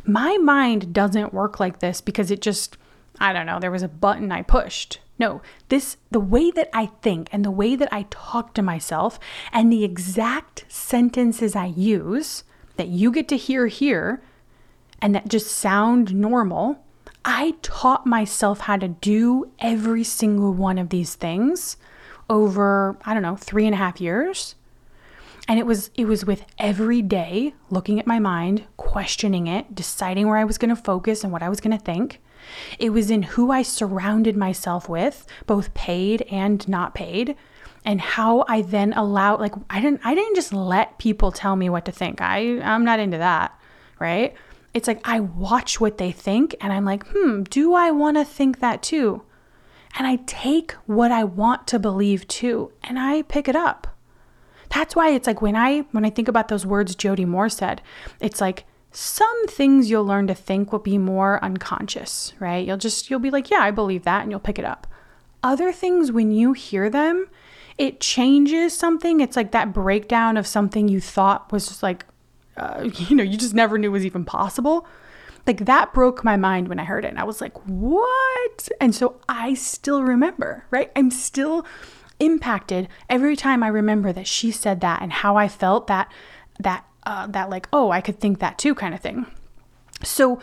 My 0.06 0.38
mind 0.38 0.94
doesn't 0.94 1.34
work 1.34 1.60
like 1.60 1.80
this 1.80 2.02
because 2.02 2.30
it 2.30 2.42
just, 2.42 2.78
I 3.20 3.34
don't 3.34 3.46
know, 3.46 3.60
there 3.60 3.72
was 3.72 3.84
a 3.84 3.88
button 3.88 4.32
I 4.32 4.42
pushed. 4.42 5.00
No, 5.20 5.42
this, 5.70 5.98
the 6.12 6.20
way 6.20 6.52
that 6.52 6.70
I 6.74 6.88
think 6.88 7.30
and 7.32 7.44
the 7.44 7.52
way 7.52 7.76
that 7.76 7.92
I 7.92 8.06
talk 8.10 8.54
to 8.54 8.62
myself 8.62 9.20
and 9.52 9.72
the 9.72 9.84
exact 9.84 10.66
sentences 10.68 11.56
I 11.56 11.66
use 11.66 12.44
that 12.76 12.90
you 12.90 13.12
get 13.12 13.28
to 13.30 13.38
hear 13.38 13.68
here 13.68 14.22
and 15.02 15.16
that 15.16 15.28
just 15.28 15.48
sound 15.48 16.14
normal, 16.14 16.84
I 17.26 17.56
taught 17.62 18.06
myself 18.06 18.62
how 18.62 18.78
to 18.78 18.88
do 18.88 19.52
every 19.60 20.04
single 20.04 20.54
one 20.54 20.78
of 20.78 20.90
these 20.90 21.16
things 21.16 21.78
over, 22.30 22.98
I 23.06 23.14
don't 23.14 23.24
know, 23.24 23.36
three 23.36 23.66
and 23.66 23.74
a 23.74 23.78
half 23.78 24.02
years. 24.02 24.56
And 25.48 25.58
it 25.58 25.66
was 25.66 25.92
it 25.96 26.06
was 26.06 26.26
with 26.26 26.44
every 26.60 27.02
day 27.02 27.54
looking 27.70 28.00
at 28.00 28.08
my 28.08 28.20
mind, 28.20 28.66
questioning 28.76 29.48
it, 29.48 29.74
deciding 29.74 30.28
where 30.28 30.38
I 30.38 30.44
was 30.44 30.58
going 30.58 30.76
to 30.76 30.82
focus 30.82 31.24
and 31.24 31.32
what 31.32 31.42
I 31.42 31.50
was 31.50 31.62
going 31.62 31.78
to 31.78 31.84
think. 31.84 32.20
It 32.80 32.92
was 32.92 33.10
in 33.10 33.24
who 33.24 33.52
I 33.52 33.62
surrounded 33.62 34.36
myself 34.36 34.90
with, 34.90 35.26
both 35.46 35.74
paid 35.74 36.24
and 36.24 36.68
not 36.68 36.94
paid, 36.94 37.36
and 37.86 38.02
how 38.02 38.44
I 38.50 38.62
then 38.62 38.92
allowed 38.94 39.40
like 39.40 39.54
I 39.70 39.80
didn't 39.80 40.02
I 40.04 40.14
didn't 40.14 40.36
just 40.36 40.54
let 40.54 40.98
people 40.98 41.32
tell 41.32 41.56
me 41.56 41.70
what 41.70 41.86
to 41.86 41.92
think. 41.92 42.20
I 42.20 42.60
I'm 42.60 42.84
not 42.84 43.00
into 43.00 43.18
that, 43.18 43.58
right? 44.00 44.34
It's 44.74 44.88
like 44.88 45.00
I 45.08 45.22
watch 45.22 45.80
what 45.80 45.98
they 45.98 46.12
think 46.12 46.56
and 46.60 46.74
I'm 46.74 46.84
like, 46.84 47.06
"Hmm, 47.08 47.44
do 47.44 47.74
I 47.74 47.92
want 47.92 48.18
to 48.18 48.26
think 48.26 48.60
that 48.60 48.84
too?" 48.84 49.24
And 49.98 50.06
I 50.06 50.18
take 50.28 50.74
what 50.86 51.12
I 51.12 51.24
want 51.24 51.68
to 51.68 51.80
believe 51.80 52.28
too 52.28 52.72
and 52.84 53.00
I 53.00 53.24
pick 53.24 53.48
it 53.48 53.56
up. 53.56 53.88
That's 54.70 54.96
why 54.96 55.10
it's 55.10 55.28
like 55.28 55.42
when 55.42 55.56
I 55.56 55.80
when 55.92 56.06
I 56.06 56.10
think 56.10 56.28
about 56.28 56.50
those 56.50 56.66
words 56.66 56.96
Jody 56.96 57.26
Moore 57.26 57.50
said, 57.50 57.82
it's 58.20 58.40
like 58.40 58.66
some 58.92 59.48
things 59.48 59.90
you'll 59.90 60.06
learn 60.06 60.28
to 60.28 60.36
think 60.36 60.72
will 60.72 60.80
be 60.80 60.98
more 60.98 61.44
unconscious, 61.44 62.34
right? 62.40 62.66
You'll 62.66 62.78
just 62.78 63.10
you'll 63.10 63.20
be 63.20 63.32
like, 63.32 63.50
"Yeah, 63.50 63.60
I 63.60 63.72
believe 63.72 64.04
that," 64.04 64.24
and 64.24 64.32
you'll 64.32 64.40
pick 64.40 64.60
it 64.60 64.66
up. 64.66 64.88
Other 65.44 65.72
things 65.72 66.12
when 66.12 66.32
you 66.32 66.54
hear 66.54 66.90
them, 66.90 67.28
it 67.78 68.00
changes 68.00 68.74
something. 68.74 69.20
It's 69.22 69.36
like 69.36 69.52
that 69.52 69.74
breakdown 69.74 70.36
of 70.36 70.48
something 70.48 70.88
you 70.88 71.00
thought 71.00 71.52
was 71.52 71.68
just 71.68 71.84
like 71.84 72.06
uh, 72.58 72.90
you 72.96 73.16
know, 73.16 73.24
you 73.24 73.38
just 73.38 73.54
never 73.54 73.78
knew 73.78 73.92
was 73.92 74.06
even 74.06 74.26
possible. 74.26 74.86
Like 75.48 75.66
that 75.66 75.94
broke 75.94 76.24
my 76.24 76.36
mind 76.36 76.68
when 76.68 76.78
I 76.78 76.84
heard 76.84 77.06
it. 77.06 77.10
And 77.10 77.20
I 77.20 77.24
was 77.24 77.40
like, 77.40 77.58
what? 77.66 78.70
And 78.82 78.94
so 78.94 79.20
I 79.30 79.54
still 79.54 80.04
remember, 80.04 80.66
right? 80.70 80.92
I'm 80.96 81.10
still 81.10 81.66
impacted 82.20 82.90
every 83.10 83.36
time 83.36 83.64
I 83.64 83.70
remember 83.70 84.12
that 84.12 84.28
she 84.28 84.52
said 84.52 84.82
that 84.82 85.02
and 85.02 85.12
how 85.12 85.38
I 85.38 85.48
felt 85.48 85.88
that, 85.88 86.12
that, 86.60 86.86
uh, 87.06 87.28
that 87.28 87.50
like, 87.50 87.70
oh, 87.72 87.92
I 87.92 88.02
could 88.02 88.20
think 88.20 88.40
that 88.40 88.58
too 88.58 88.76
kind 88.76 88.94
of 88.94 89.00
thing. 89.00 89.26
So 90.04 90.40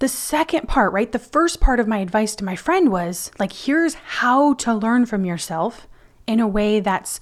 the 0.00 0.08
second 0.08 0.68
part, 0.68 0.92
right? 0.92 1.10
The 1.10 1.18
first 1.18 1.60
part 1.60 1.80
of 1.80 1.88
my 1.88 1.98
advice 1.98 2.36
to 2.36 2.44
my 2.44 2.56
friend 2.56 2.92
was 2.92 3.30
like, 3.38 3.52
here's 3.52 3.94
how 3.94 4.54
to 4.54 4.74
learn 4.74 5.06
from 5.06 5.24
yourself 5.24 5.88
in 6.26 6.40
a 6.40 6.48
way 6.48 6.80
that's 6.80 7.20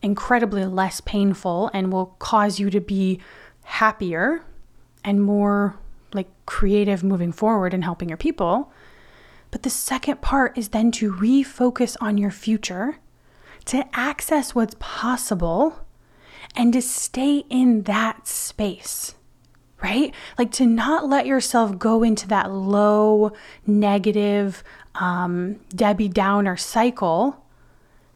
incredibly 0.00 0.64
less 0.64 1.00
painful 1.00 1.70
and 1.74 1.92
will 1.92 2.06
cause 2.18 2.58
you 2.58 2.70
to 2.70 2.80
be 2.80 3.20
happier 3.64 4.42
and 5.04 5.22
more 5.22 5.78
like 6.14 6.28
creative 6.46 7.02
moving 7.02 7.32
forward 7.32 7.74
and 7.74 7.84
helping 7.84 8.08
your 8.08 8.18
people. 8.18 8.72
But 9.50 9.62
the 9.62 9.70
second 9.70 10.22
part 10.22 10.56
is 10.56 10.70
then 10.70 10.90
to 10.92 11.12
refocus 11.12 11.96
on 12.00 12.18
your 12.18 12.30
future, 12.30 12.98
to 13.66 13.84
access 13.92 14.54
what's 14.54 14.76
possible, 14.78 15.86
and 16.56 16.72
to 16.72 16.82
stay 16.82 17.44
in 17.50 17.82
that 17.82 18.26
space, 18.26 19.14
right? 19.82 20.14
Like 20.38 20.52
to 20.52 20.66
not 20.66 21.08
let 21.08 21.26
yourself 21.26 21.78
go 21.78 22.02
into 22.02 22.26
that 22.28 22.50
low, 22.50 23.32
negative, 23.66 24.64
um, 24.94 25.60
Debbie 25.74 26.08
Downer 26.08 26.56
cycle 26.56 27.41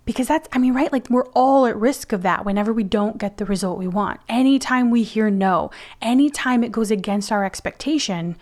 because 0.06 0.28
that's, 0.28 0.48
I 0.52 0.58
mean, 0.58 0.72
right? 0.72 0.92
Like 0.92 1.10
we're 1.10 1.26
all 1.34 1.66
at 1.66 1.76
risk 1.76 2.12
of 2.12 2.22
that 2.22 2.44
whenever 2.44 2.72
we 2.72 2.84
don't 2.84 3.18
get 3.18 3.36
the 3.36 3.44
result 3.44 3.78
we 3.78 3.88
want. 3.88 4.20
Anytime 4.28 4.90
we 4.90 5.02
hear 5.02 5.30
no, 5.30 5.70
anytime 6.00 6.62
it 6.64 6.72
goes 6.72 6.92
against 6.92 7.32
our 7.32 7.44
expectation, 7.44 8.36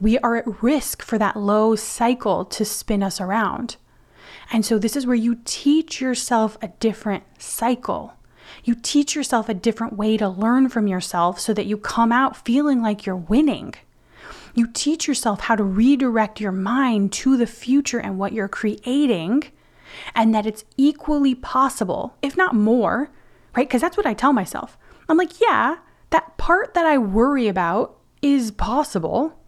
we 0.00 0.18
are 0.18 0.36
at 0.36 0.62
risk 0.62 1.02
for 1.02 1.18
that 1.18 1.36
low 1.36 1.76
cycle 1.76 2.44
to 2.46 2.64
spin 2.64 3.02
us 3.02 3.20
around. 3.20 3.76
And 4.50 4.64
so 4.64 4.78
this 4.78 4.96
is 4.96 5.06
where 5.06 5.14
you 5.14 5.40
teach 5.44 6.00
yourself 6.00 6.56
a 6.62 6.68
different 6.68 7.24
cycle. 7.38 8.14
You 8.64 8.74
teach 8.74 9.14
yourself 9.14 9.48
a 9.48 9.54
different 9.54 9.94
way 9.94 10.16
to 10.16 10.28
learn 10.28 10.70
from 10.70 10.86
yourself 10.86 11.38
so 11.38 11.52
that 11.52 11.66
you 11.66 11.76
come 11.76 12.12
out 12.12 12.44
feeling 12.44 12.80
like 12.80 13.04
you're 13.04 13.14
winning. 13.14 13.74
You 14.54 14.68
teach 14.68 15.06
yourself 15.06 15.40
how 15.40 15.56
to 15.56 15.64
redirect 15.64 16.40
your 16.40 16.52
mind 16.52 17.12
to 17.14 17.36
the 17.36 17.46
future 17.46 17.98
and 17.98 18.18
what 18.18 18.32
you're 18.32 18.48
creating 18.48 19.44
and 20.14 20.34
that 20.34 20.46
it's 20.46 20.64
equally 20.76 21.34
possible, 21.34 22.16
if 22.22 22.36
not 22.36 22.54
more, 22.54 23.10
right? 23.56 23.68
Because 23.68 23.80
that's 23.80 23.96
what 23.96 24.06
I 24.06 24.14
tell 24.14 24.32
myself. 24.32 24.78
I'm 25.08 25.16
like, 25.16 25.40
yeah, 25.40 25.76
that 26.10 26.36
part 26.36 26.74
that 26.74 26.86
I 26.86 26.98
worry 26.98 27.48
about 27.48 27.98
is 28.22 28.50
possible, 28.50 29.38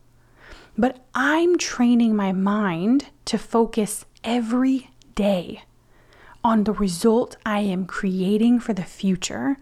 but 0.77 1.05
I'm 1.15 1.57
training 1.59 2.15
my 2.15 2.33
mind 2.33 3.07
to 3.27 3.39
focus 3.39 4.05
every 4.23 4.91
day 5.15 5.63
on 6.45 6.65
the 6.65 6.73
result 6.73 7.37
I 7.45 7.61
am 7.61 7.87
creating 7.87 8.61
for 8.61 8.73
the 8.73 8.85
future 8.85 9.57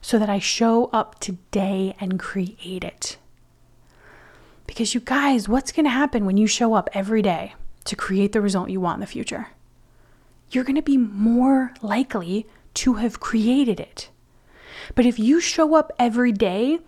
so 0.00 0.18
that 0.18 0.30
I 0.30 0.38
show 0.38 0.86
up 0.86 1.18
today 1.18 1.96
and 1.98 2.20
create 2.20 2.84
it. 2.84 3.16
Because 4.66 4.94
you 4.94 5.00
guys, 5.00 5.48
what's 5.48 5.72
going 5.72 5.86
to 5.86 5.90
happen 5.90 6.26
when 6.26 6.36
you 6.36 6.46
show 6.46 6.74
up 6.74 6.88
every 6.92 7.22
day 7.22 7.54
to 7.86 7.96
create 7.96 8.32
the 8.32 8.40
result 8.40 8.70
you 8.70 8.80
want 8.80 8.96
in 8.96 9.00
the 9.00 9.06
future? 9.06 9.48
You're 10.50 10.64
going 10.64 10.76
to 10.76 10.82
be 10.82 10.96
more 10.96 11.72
likely 11.82 12.46
to 12.74 12.94
have 12.94 13.20
created 13.20 13.80
it. 13.80 14.10
But 14.94 15.06
if 15.06 15.18
you 15.18 15.40
show 15.40 15.74
up 15.74 15.92
every 15.98 16.32
day 16.32 16.78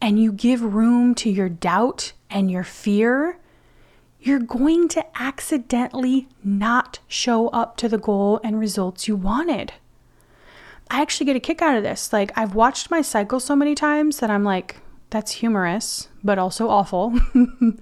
and 0.00 0.22
you 0.22 0.32
give 0.32 0.62
room 0.62 1.14
to 1.16 1.30
your 1.30 1.48
doubt 1.48 2.12
and 2.28 2.50
your 2.50 2.64
fear, 2.64 3.38
you're 4.20 4.38
going 4.38 4.88
to 4.88 5.04
accidentally 5.20 6.28
not 6.44 6.98
show 7.08 7.48
up 7.48 7.76
to 7.78 7.88
the 7.88 7.98
goal 7.98 8.40
and 8.44 8.58
results 8.58 9.08
you 9.08 9.16
wanted. 9.16 9.72
I 10.90 11.00
actually 11.00 11.26
get 11.26 11.36
a 11.36 11.40
kick 11.40 11.62
out 11.62 11.76
of 11.76 11.82
this. 11.82 12.12
Like, 12.12 12.36
I've 12.36 12.54
watched 12.54 12.90
my 12.90 13.00
cycle 13.00 13.40
so 13.40 13.54
many 13.56 13.74
times 13.74 14.18
that 14.18 14.30
I'm 14.30 14.44
like, 14.44 14.76
that's 15.08 15.32
humorous, 15.32 16.08
but 16.22 16.38
also 16.38 16.68
awful. 16.68 17.14
and 17.34 17.78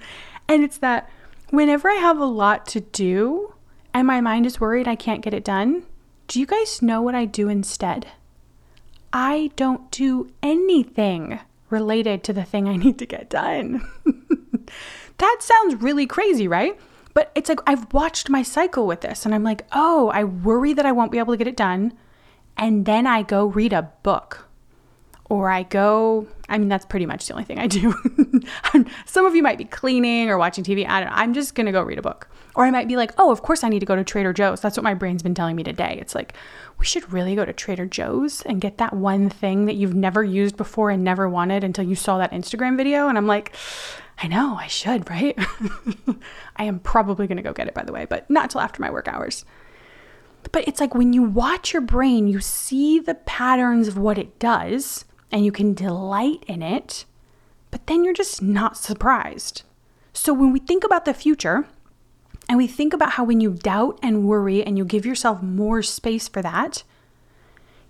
it's 0.49 0.79
that 0.79 1.11
whenever 1.51 1.91
I 1.91 1.95
have 1.95 2.19
a 2.19 2.27
lot 2.27 2.67
to 2.69 2.81
do, 2.81 3.55
and 3.99 4.07
my 4.07 4.21
mind 4.21 4.47
is 4.47 4.61
worried 4.61 4.87
I 4.87 4.95
can't 4.95 5.23
get 5.23 5.35
it 5.35 5.43
done, 5.43 5.83
do 6.29 6.39
you 6.39 6.47
guys 6.47 6.81
know 6.81 7.03
what 7.03 7.17
I 7.17 7.25
do 7.25 7.49
instead? 7.49 8.07
I 9.13 9.51
don't 9.57 9.91
do 9.91 10.31
anything 10.41 11.41
related 11.69 12.23
to 12.23 12.33
the 12.33 12.45
thing 12.45 12.69
I 12.69 12.77
need 12.77 12.97
to 13.01 13.07
get 13.07 13.29
done. 13.29 13.85
that 15.19 15.39
sounds 15.41 15.83
really 15.83 16.07
crazy, 16.07 16.47
right? 16.47 16.79
But 17.13 17.33
it's 17.35 17.49
like 17.49 17.59
I've 17.67 17.93
watched 17.93 18.31
my 18.31 18.45
cycle 18.45 18.87
with 18.87 19.01
this 19.01 19.27
and 19.27 19.35
I'm 19.35 19.43
like, 19.43 19.67
oh, 19.73 20.11
I 20.11 20.23
worry 20.23 20.75
that 20.75 20.87
I 20.87 20.93
won't 20.93 21.11
be 21.11 21.19
able 21.19 21.33
to 21.33 21.39
get 21.39 21.49
it 21.49 21.57
done. 21.57 21.93
And 22.57 22.87
then 22.87 23.05
I 23.05 23.23
go 23.23 23.47
read 23.47 23.73
a 23.73 23.91
book 24.05 24.48
or 25.29 25.51
I 25.51 25.63
go, 25.65 26.27
I 26.49 26.57
mean, 26.57 26.69
that's 26.69 26.87
pretty 26.87 27.05
much 27.05 27.27
the 27.27 27.35
only 27.35 27.45
thing 27.45 27.59
I 27.59 27.67
do. 27.67 27.95
Some 29.07 29.27
of 29.27 29.35
you 29.35 29.43
might 29.43 29.59
be 29.59 29.65
cleaning 29.65 30.31
or 30.31 30.39
watching 30.39 30.65
TV. 30.65 30.89
I 30.89 31.01
don't 31.01 31.11
know. 31.11 31.17
I'm 31.17 31.35
just 31.35 31.55
going 31.55 31.67
to 31.67 31.73
go 31.73 31.83
read 31.83 31.99
a 31.99 32.03
book. 32.03 32.29
Or 32.55 32.65
I 32.65 32.71
might 32.71 32.89
be 32.89 32.97
like, 32.97 33.13
oh, 33.19 33.31
of 33.31 33.43
course 33.43 33.63
I 33.63 33.69
need 33.69 33.81
to 33.81 33.87
go 33.87 33.95
to 33.95 34.03
Trader 34.03 34.33
Joe's. 34.33 34.61
That's 34.61 34.77
what 34.77 34.85
my 34.85 34.95
brain's 34.95 35.23
been 35.23 35.35
telling 35.35 35.55
me 35.55 35.63
today. 35.63 35.99
It's 36.01 36.15
like, 36.15 36.33
we 36.79 36.87
should 36.87 37.13
really 37.13 37.35
go 37.35 37.45
to 37.45 37.53
Trader 37.53 37.85
Joe's 37.85 38.41
and 38.43 38.61
get 38.61 38.79
that 38.79 38.95
one 38.95 39.29
thing 39.29 39.67
that 39.67 39.75
you've 39.75 39.95
never 39.95 40.25
used 40.25 40.57
before 40.57 40.89
and 40.91 41.05
never 41.05 41.29
wanted 41.29 41.63
until 41.63 41.85
you 41.85 41.95
saw 41.95 42.17
that 42.19 42.33
Instagram 42.33 42.79
video. 42.79 43.09
And 43.09 43.19
I'm 43.19 43.27
like, 43.27 43.55
I 44.23 44.29
know, 44.29 44.57
I 44.57 44.67
should, 44.67 45.09
right? 45.11 45.39
I 46.57 46.65
am 46.65 46.79
probably 46.81 47.27
going 47.27 47.37
to 47.37 47.43
go 47.43 47.53
get 47.53 47.69
it, 47.69 47.75
by 47.75 47.85
the 47.85 47.93
way, 47.93 48.07
but 48.07 48.29
not 48.31 48.51
till 48.51 48.63
after 48.63 48.81
my 48.81 48.91
work 48.91 49.09
hours. 49.09 49.45
But 50.53 50.67
it's 50.67 50.81
like 50.81 50.95
when 50.95 51.13
you 51.13 51.23
watch 51.23 51.75
your 51.75 51.83
brain, 51.83 52.29
you 52.29 52.41
see 52.41 52.99
the 52.99 53.15
patterns 53.15 53.89
of 53.89 53.99
what 53.99 54.17
it 54.17 54.39
does 54.39 55.05
and 55.31 55.45
you 55.45 55.53
can 55.53 55.75
delight 55.75 56.45
in 56.47 56.63
it, 56.63 57.05
but 57.71 57.87
then 57.87 58.05
you're 58.05 58.15
just 58.15 58.41
not 58.43 58.77
surprised. 58.77 59.63
So 60.13 60.33
when 60.33 60.53
we 60.53 60.59
think 60.59 60.85
about 60.85 61.05
the 61.05 61.15
future, 61.15 61.67
and 62.49 62.57
we 62.57 62.67
think 62.67 62.93
about 62.95 63.13
how 63.13 63.25
when 63.25 63.41
you 63.41 63.53
doubt 63.53 63.99
and 64.03 64.27
worry 64.27 64.65
and 64.65 64.79
you 64.79 64.85
give 64.85 65.05
yourself 65.05 65.43
more 65.43 65.83
space 65.83 66.29
for 66.29 66.41
that, 66.41 66.83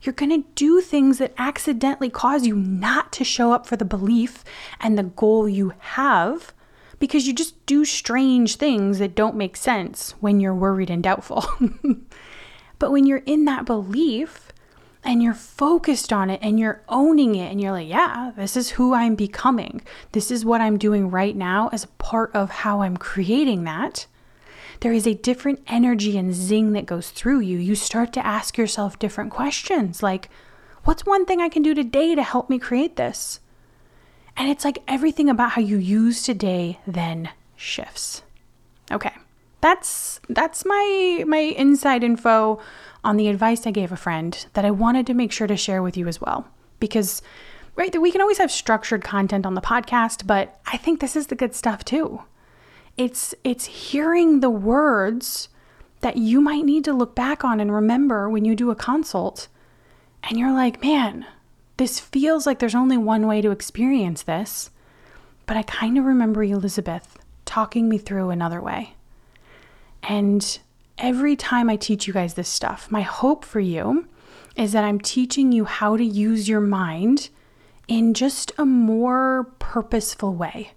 you're 0.03 0.13
going 0.13 0.43
to 0.43 0.49
do 0.55 0.81
things 0.81 1.19
that 1.19 1.35
accidentally 1.39 2.11
cause 2.11 2.47
you 2.47 2.57
not 2.57 3.13
to 3.13 3.25
show 3.25 3.53
up 3.53 3.67
for 3.67 3.77
the 3.77 3.85
belief 3.85 4.45
and 4.81 4.99
the 4.99 5.05
goal 5.05 5.49
you 5.49 5.73
have 5.79 6.53
because 6.99 7.27
you 7.27 7.33
just 7.33 7.65
do 7.67 7.85
strange 7.85 8.57
things 8.57 8.99
that 8.99 9.15
don't 9.15 9.37
make 9.37 9.57
sense 9.57 10.13
when 10.21 10.41
you're 10.41 10.55
worried 10.55 10.91
and 10.91 11.03
doubtful. 11.03 11.45
but 12.79 12.91
when 12.91 13.07
you're 13.07 13.19
in 13.19 13.45
that 13.45 13.65
belief, 13.65 14.48
and 15.05 15.23
you're 15.23 15.35
focused 15.35 16.13
on 16.13 16.31
it 16.31 16.41
and 16.43 16.59
you're 16.59 16.83
owning 16.89 17.35
it 17.35 17.51
and 17.51 17.61
you're 17.61 17.73
like, 17.73 17.89
yeah, 17.89 18.33
this 18.37 18.57
is 18.57 18.71
who 18.71 18.95
I'm 18.95 19.15
becoming. 19.15 19.83
This 20.13 20.31
is 20.31 20.45
what 20.45 20.61
I'm 20.61 20.79
doing 20.79 21.11
right 21.11 21.37
now 21.37 21.69
as 21.73 21.85
a 21.85 21.89
part 21.89 22.35
of 22.35 22.51
how 22.51 22.83
I'm 22.83 22.97
creating 22.97 23.65
that. 23.65 24.07
There 24.81 24.93
is 24.93 25.07
a 25.07 25.15
different 25.15 25.61
energy 25.67 26.17
and 26.17 26.35
zing 26.35 26.73
that 26.73 26.87
goes 26.87 27.11
through 27.11 27.41
you. 27.41 27.59
You 27.59 27.75
start 27.75 28.13
to 28.15 28.27
ask 28.27 28.57
yourself 28.57 28.99
different 28.99 29.31
questions 29.31 30.03
like, 30.03 30.29
what's 30.85 31.07
one 31.07 31.27
thing 31.27 31.41
I 31.41 31.49
can 31.49 31.63
do 31.63 31.75
today 31.75 32.15
to 32.15 32.23
help 32.23 32.49
me 32.49 32.59
create 32.59 32.97
this? 32.97 33.41
And 34.37 34.49
it's 34.49 34.65
like 34.65 34.83
everything 34.87 35.29
about 35.29 35.53
how 35.53 35.61
you 35.61 35.79
use 35.79 36.23
today 36.23 36.79
then 36.87 37.31
shifts. 37.57 38.23
Okay. 38.91 39.13
That's 39.61 40.21
that's 40.29 40.65
my 40.65 41.25
my 41.27 41.39
inside 41.39 42.05
info 42.05 42.61
on 43.05 43.17
the 43.17 43.29
advice 43.29 43.67
I 43.67 43.71
gave 43.71 43.93
a 43.93 43.97
friend 43.97 44.47
that 44.53 44.65
I 44.65 44.71
wanted 44.71 45.07
to 45.07 45.15
make 45.15 45.33
sure 45.33 45.47
to 45.47 45.57
share 45.57 45.83
with 45.83 45.97
you 45.97 46.07
as 46.09 46.21
well. 46.21 46.47
Because, 46.81 47.23
right, 47.75 48.01
we 48.01 48.13
can 48.13 48.21
always 48.21 48.39
have 48.39 48.51
structured 48.51 49.03
content 49.03 49.47
on 49.47 49.55
the 49.55 49.61
podcast, 49.61 50.27
but 50.27 50.61
I 50.67 50.77
think 50.77 51.01
this 51.01 51.17
is 51.17 51.29
the 51.29 51.35
good 51.35 51.55
stuff 51.55 51.85
too. 51.85 52.23
It's 52.97 53.35
it's 53.45 53.65
hearing 53.65 54.41
the 54.41 54.51
words 54.51 55.49
that 56.01 56.17
you 56.17 56.41
might 56.41 56.65
need 56.65 56.85
to 56.85 56.93
look 56.93 57.17
back 57.17 57.45
on 57.45 57.59
and 57.59 57.75
remember 57.75 58.29
when 58.31 58.45
you 58.45 58.55
do 58.55 58.71
a 58.71 58.77
consult 58.77 59.49
and 60.23 60.39
you're 60.39 60.53
like, 60.53 60.83
"Man, 60.83 61.27
this 61.79 61.99
feels 61.99 62.47
like 62.47 62.61
there's 62.61 62.75
only 62.75 62.97
one 62.97 63.27
way 63.27 63.41
to 63.41 63.51
experience 63.51 64.23
this." 64.23 64.71
But 65.47 65.57
I 65.57 65.63
kind 65.63 65.99
of 65.99 66.05
remember 66.05 66.45
Elizabeth 66.45 67.19
talking 67.45 67.89
me 67.89 67.99
through 67.99 68.31
another 68.31 68.61
way. 68.61 68.95
And 70.03 70.59
every 70.97 71.37
time 71.37 71.69
I 71.71 71.77
teach 71.77 72.07
you 72.07 72.13
guys 72.13 72.35
this 72.35 72.49
stuff, 72.49 72.91
my 72.91 73.03
hope 73.03 73.45
for 73.45 73.61
you 73.61 74.07
is 74.57 74.73
that 74.73 74.85
I'm 74.85 75.01
teaching 75.01 75.53
you 75.53 75.65
how 75.65 75.97
to 75.97 76.05
use 76.05 76.49
your 76.49 76.61
mind 76.61 77.31
in 77.87 78.13
just 78.15 78.53
a 78.59 78.67
more 78.67 79.53
purposeful 79.59 80.35
way. 80.35 80.73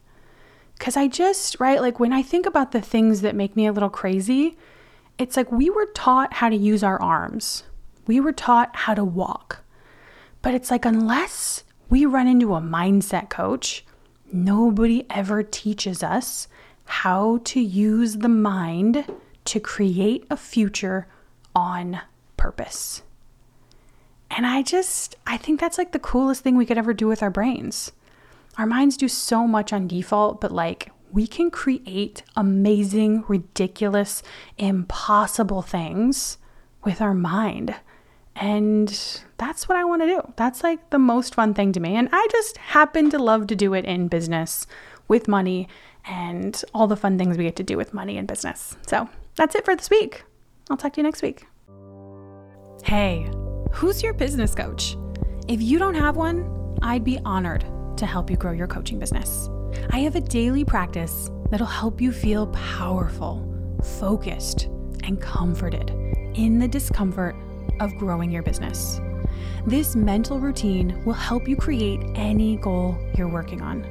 Because 0.78 0.98
I 0.98 1.08
just, 1.08 1.60
right, 1.60 1.82
like 1.82 2.00
when 2.00 2.14
I 2.14 2.22
think 2.22 2.46
about 2.46 2.72
the 2.72 2.82
things 2.82 3.22
that 3.22 3.36
make 3.36 3.56
me 3.56 3.68
a 3.68 3.72
little 3.72 3.90
crazy, 3.90 4.58
it's 5.18 5.38
like 5.38 5.52
we 5.52 5.70
were 5.70 5.88
taught 5.94 6.34
how 6.34 6.50
to 6.50 6.56
use 6.56 6.84
our 6.84 7.00
arms, 7.02 7.64
we 8.08 8.20
were 8.20 8.32
taught 8.32 8.76
how 8.76 8.94
to 8.96 9.04
walk. 9.04 9.64
But 10.42 10.56
it's 10.56 10.72
like, 10.72 10.86
unless 10.86 11.64
we 11.90 12.06
run 12.06 12.28
into 12.28 12.56
a 12.56 12.62
mindset 12.62 13.30
coach, 13.30 13.86
nobody 14.32 15.06
ever 15.10 15.44
teaches 15.44 16.02
us 16.02 16.48
how 16.92 17.40
to 17.46 17.62
use 17.62 18.18
the 18.18 18.28
mind 18.28 19.06
to 19.46 19.62
create 19.62 20.26
a 20.30 20.36
future 20.36 21.08
on 21.56 22.02
purpose. 22.36 23.02
And 24.30 24.46
I 24.46 24.62
just, 24.62 25.16
I 25.26 25.38
think 25.38 25.62
that's 25.62 25.78
like 25.78 25.94
the 25.94 26.00
coolest 26.00 26.44
thing 26.44 26.58
we 26.58 26.66
could 26.66 26.78
ever 26.78 26.94
do 26.94 27.08
with 27.08 27.24
our 27.24 27.30
brains. 27.30 27.94
Our 28.58 28.66
minds 28.66 28.98
do 28.98 29.08
so 29.08 29.48
much 29.48 29.72
on 29.72 29.88
default, 29.88 30.42
but 30.42 30.52
like 30.52 30.92
we 31.14 31.28
can 31.28 31.50
create 31.50 32.24
amazing, 32.36 33.24
ridiculous, 33.26 34.22
impossible 34.58 35.62
things 35.62 36.38
with 36.84 37.00
our 37.00 37.14
mind. 37.14 37.74
And 38.36 38.90
that's 39.38 39.68
what 39.68 39.78
I 39.78 39.84
want 39.84 40.02
to 40.02 40.08
do. 40.08 40.34
That's 40.36 40.64
like 40.64 40.90
the 40.90 41.00
most 41.00 41.36
fun 41.36 41.54
thing 41.54 41.72
to 41.74 41.80
me. 41.80 41.96
And 41.96 42.10
I 42.12 42.28
just 42.32 42.58
happen 42.58 43.10
to 43.12 43.20
love 43.20 43.48
to 43.48 43.56
do 43.56 43.74
it 43.74 43.86
in 43.86 44.08
business 44.08 44.68
with 45.08 45.28
money 45.28 45.68
and 46.06 46.64
all 46.74 46.88
the 46.88 46.96
fun 46.96 47.18
things 47.18 47.38
we 47.38 47.44
get 47.44 47.56
to 47.58 47.64
do 47.64 47.78
with 47.78 47.94
money 47.94 48.18
and 48.18 48.28
business. 48.28 48.78
So 48.88 49.10
that's 49.36 49.56
it 49.56 49.66
for 49.66 49.76
this 49.76 49.90
week. 49.90 50.24
I'll 50.70 50.78
talk 50.78 50.94
to 50.94 51.02
you 51.02 51.04
next 51.04 51.22
week. 51.22 51.46
Hey, 52.84 53.30
who's 53.72 54.02
your 54.02 54.14
business 54.14 54.56
coach? 54.56 54.98
If 55.48 55.62
you 55.62 55.78
don't 55.78 55.96
have 55.96 56.16
one, 56.16 56.78
I'd 56.82 57.04
be 57.04 57.20
honored 57.26 57.66
to 57.98 58.06
help 58.06 58.30
you 58.30 58.38
grow 58.38 58.54
your 58.54 58.68
coaching 58.68 58.98
business. 58.98 59.50
I 59.92 60.00
have 60.00 60.16
a 60.16 60.22
daily 60.22 60.66
practice 60.66 61.30
that'll 61.50 61.68
help 61.68 62.02
you 62.02 62.12
feel 62.12 62.48
powerful, 62.48 63.46
focused, 64.00 64.70
and 65.04 65.22
comforted 65.22 65.92
in 66.34 66.58
the 66.58 66.68
discomfort 66.68 67.36
of 67.82 67.98
growing 67.98 68.32
your 68.32 68.44
business. 68.44 69.02
This 69.66 69.96
mental 69.96 70.40
routine 70.40 71.04
will 71.04 71.14
help 71.14 71.48
you 71.48 71.58
create 71.58 72.00
any 72.16 72.56
goal 72.56 72.98
you're 73.18 73.28
working 73.28 73.62
on. 73.62 73.86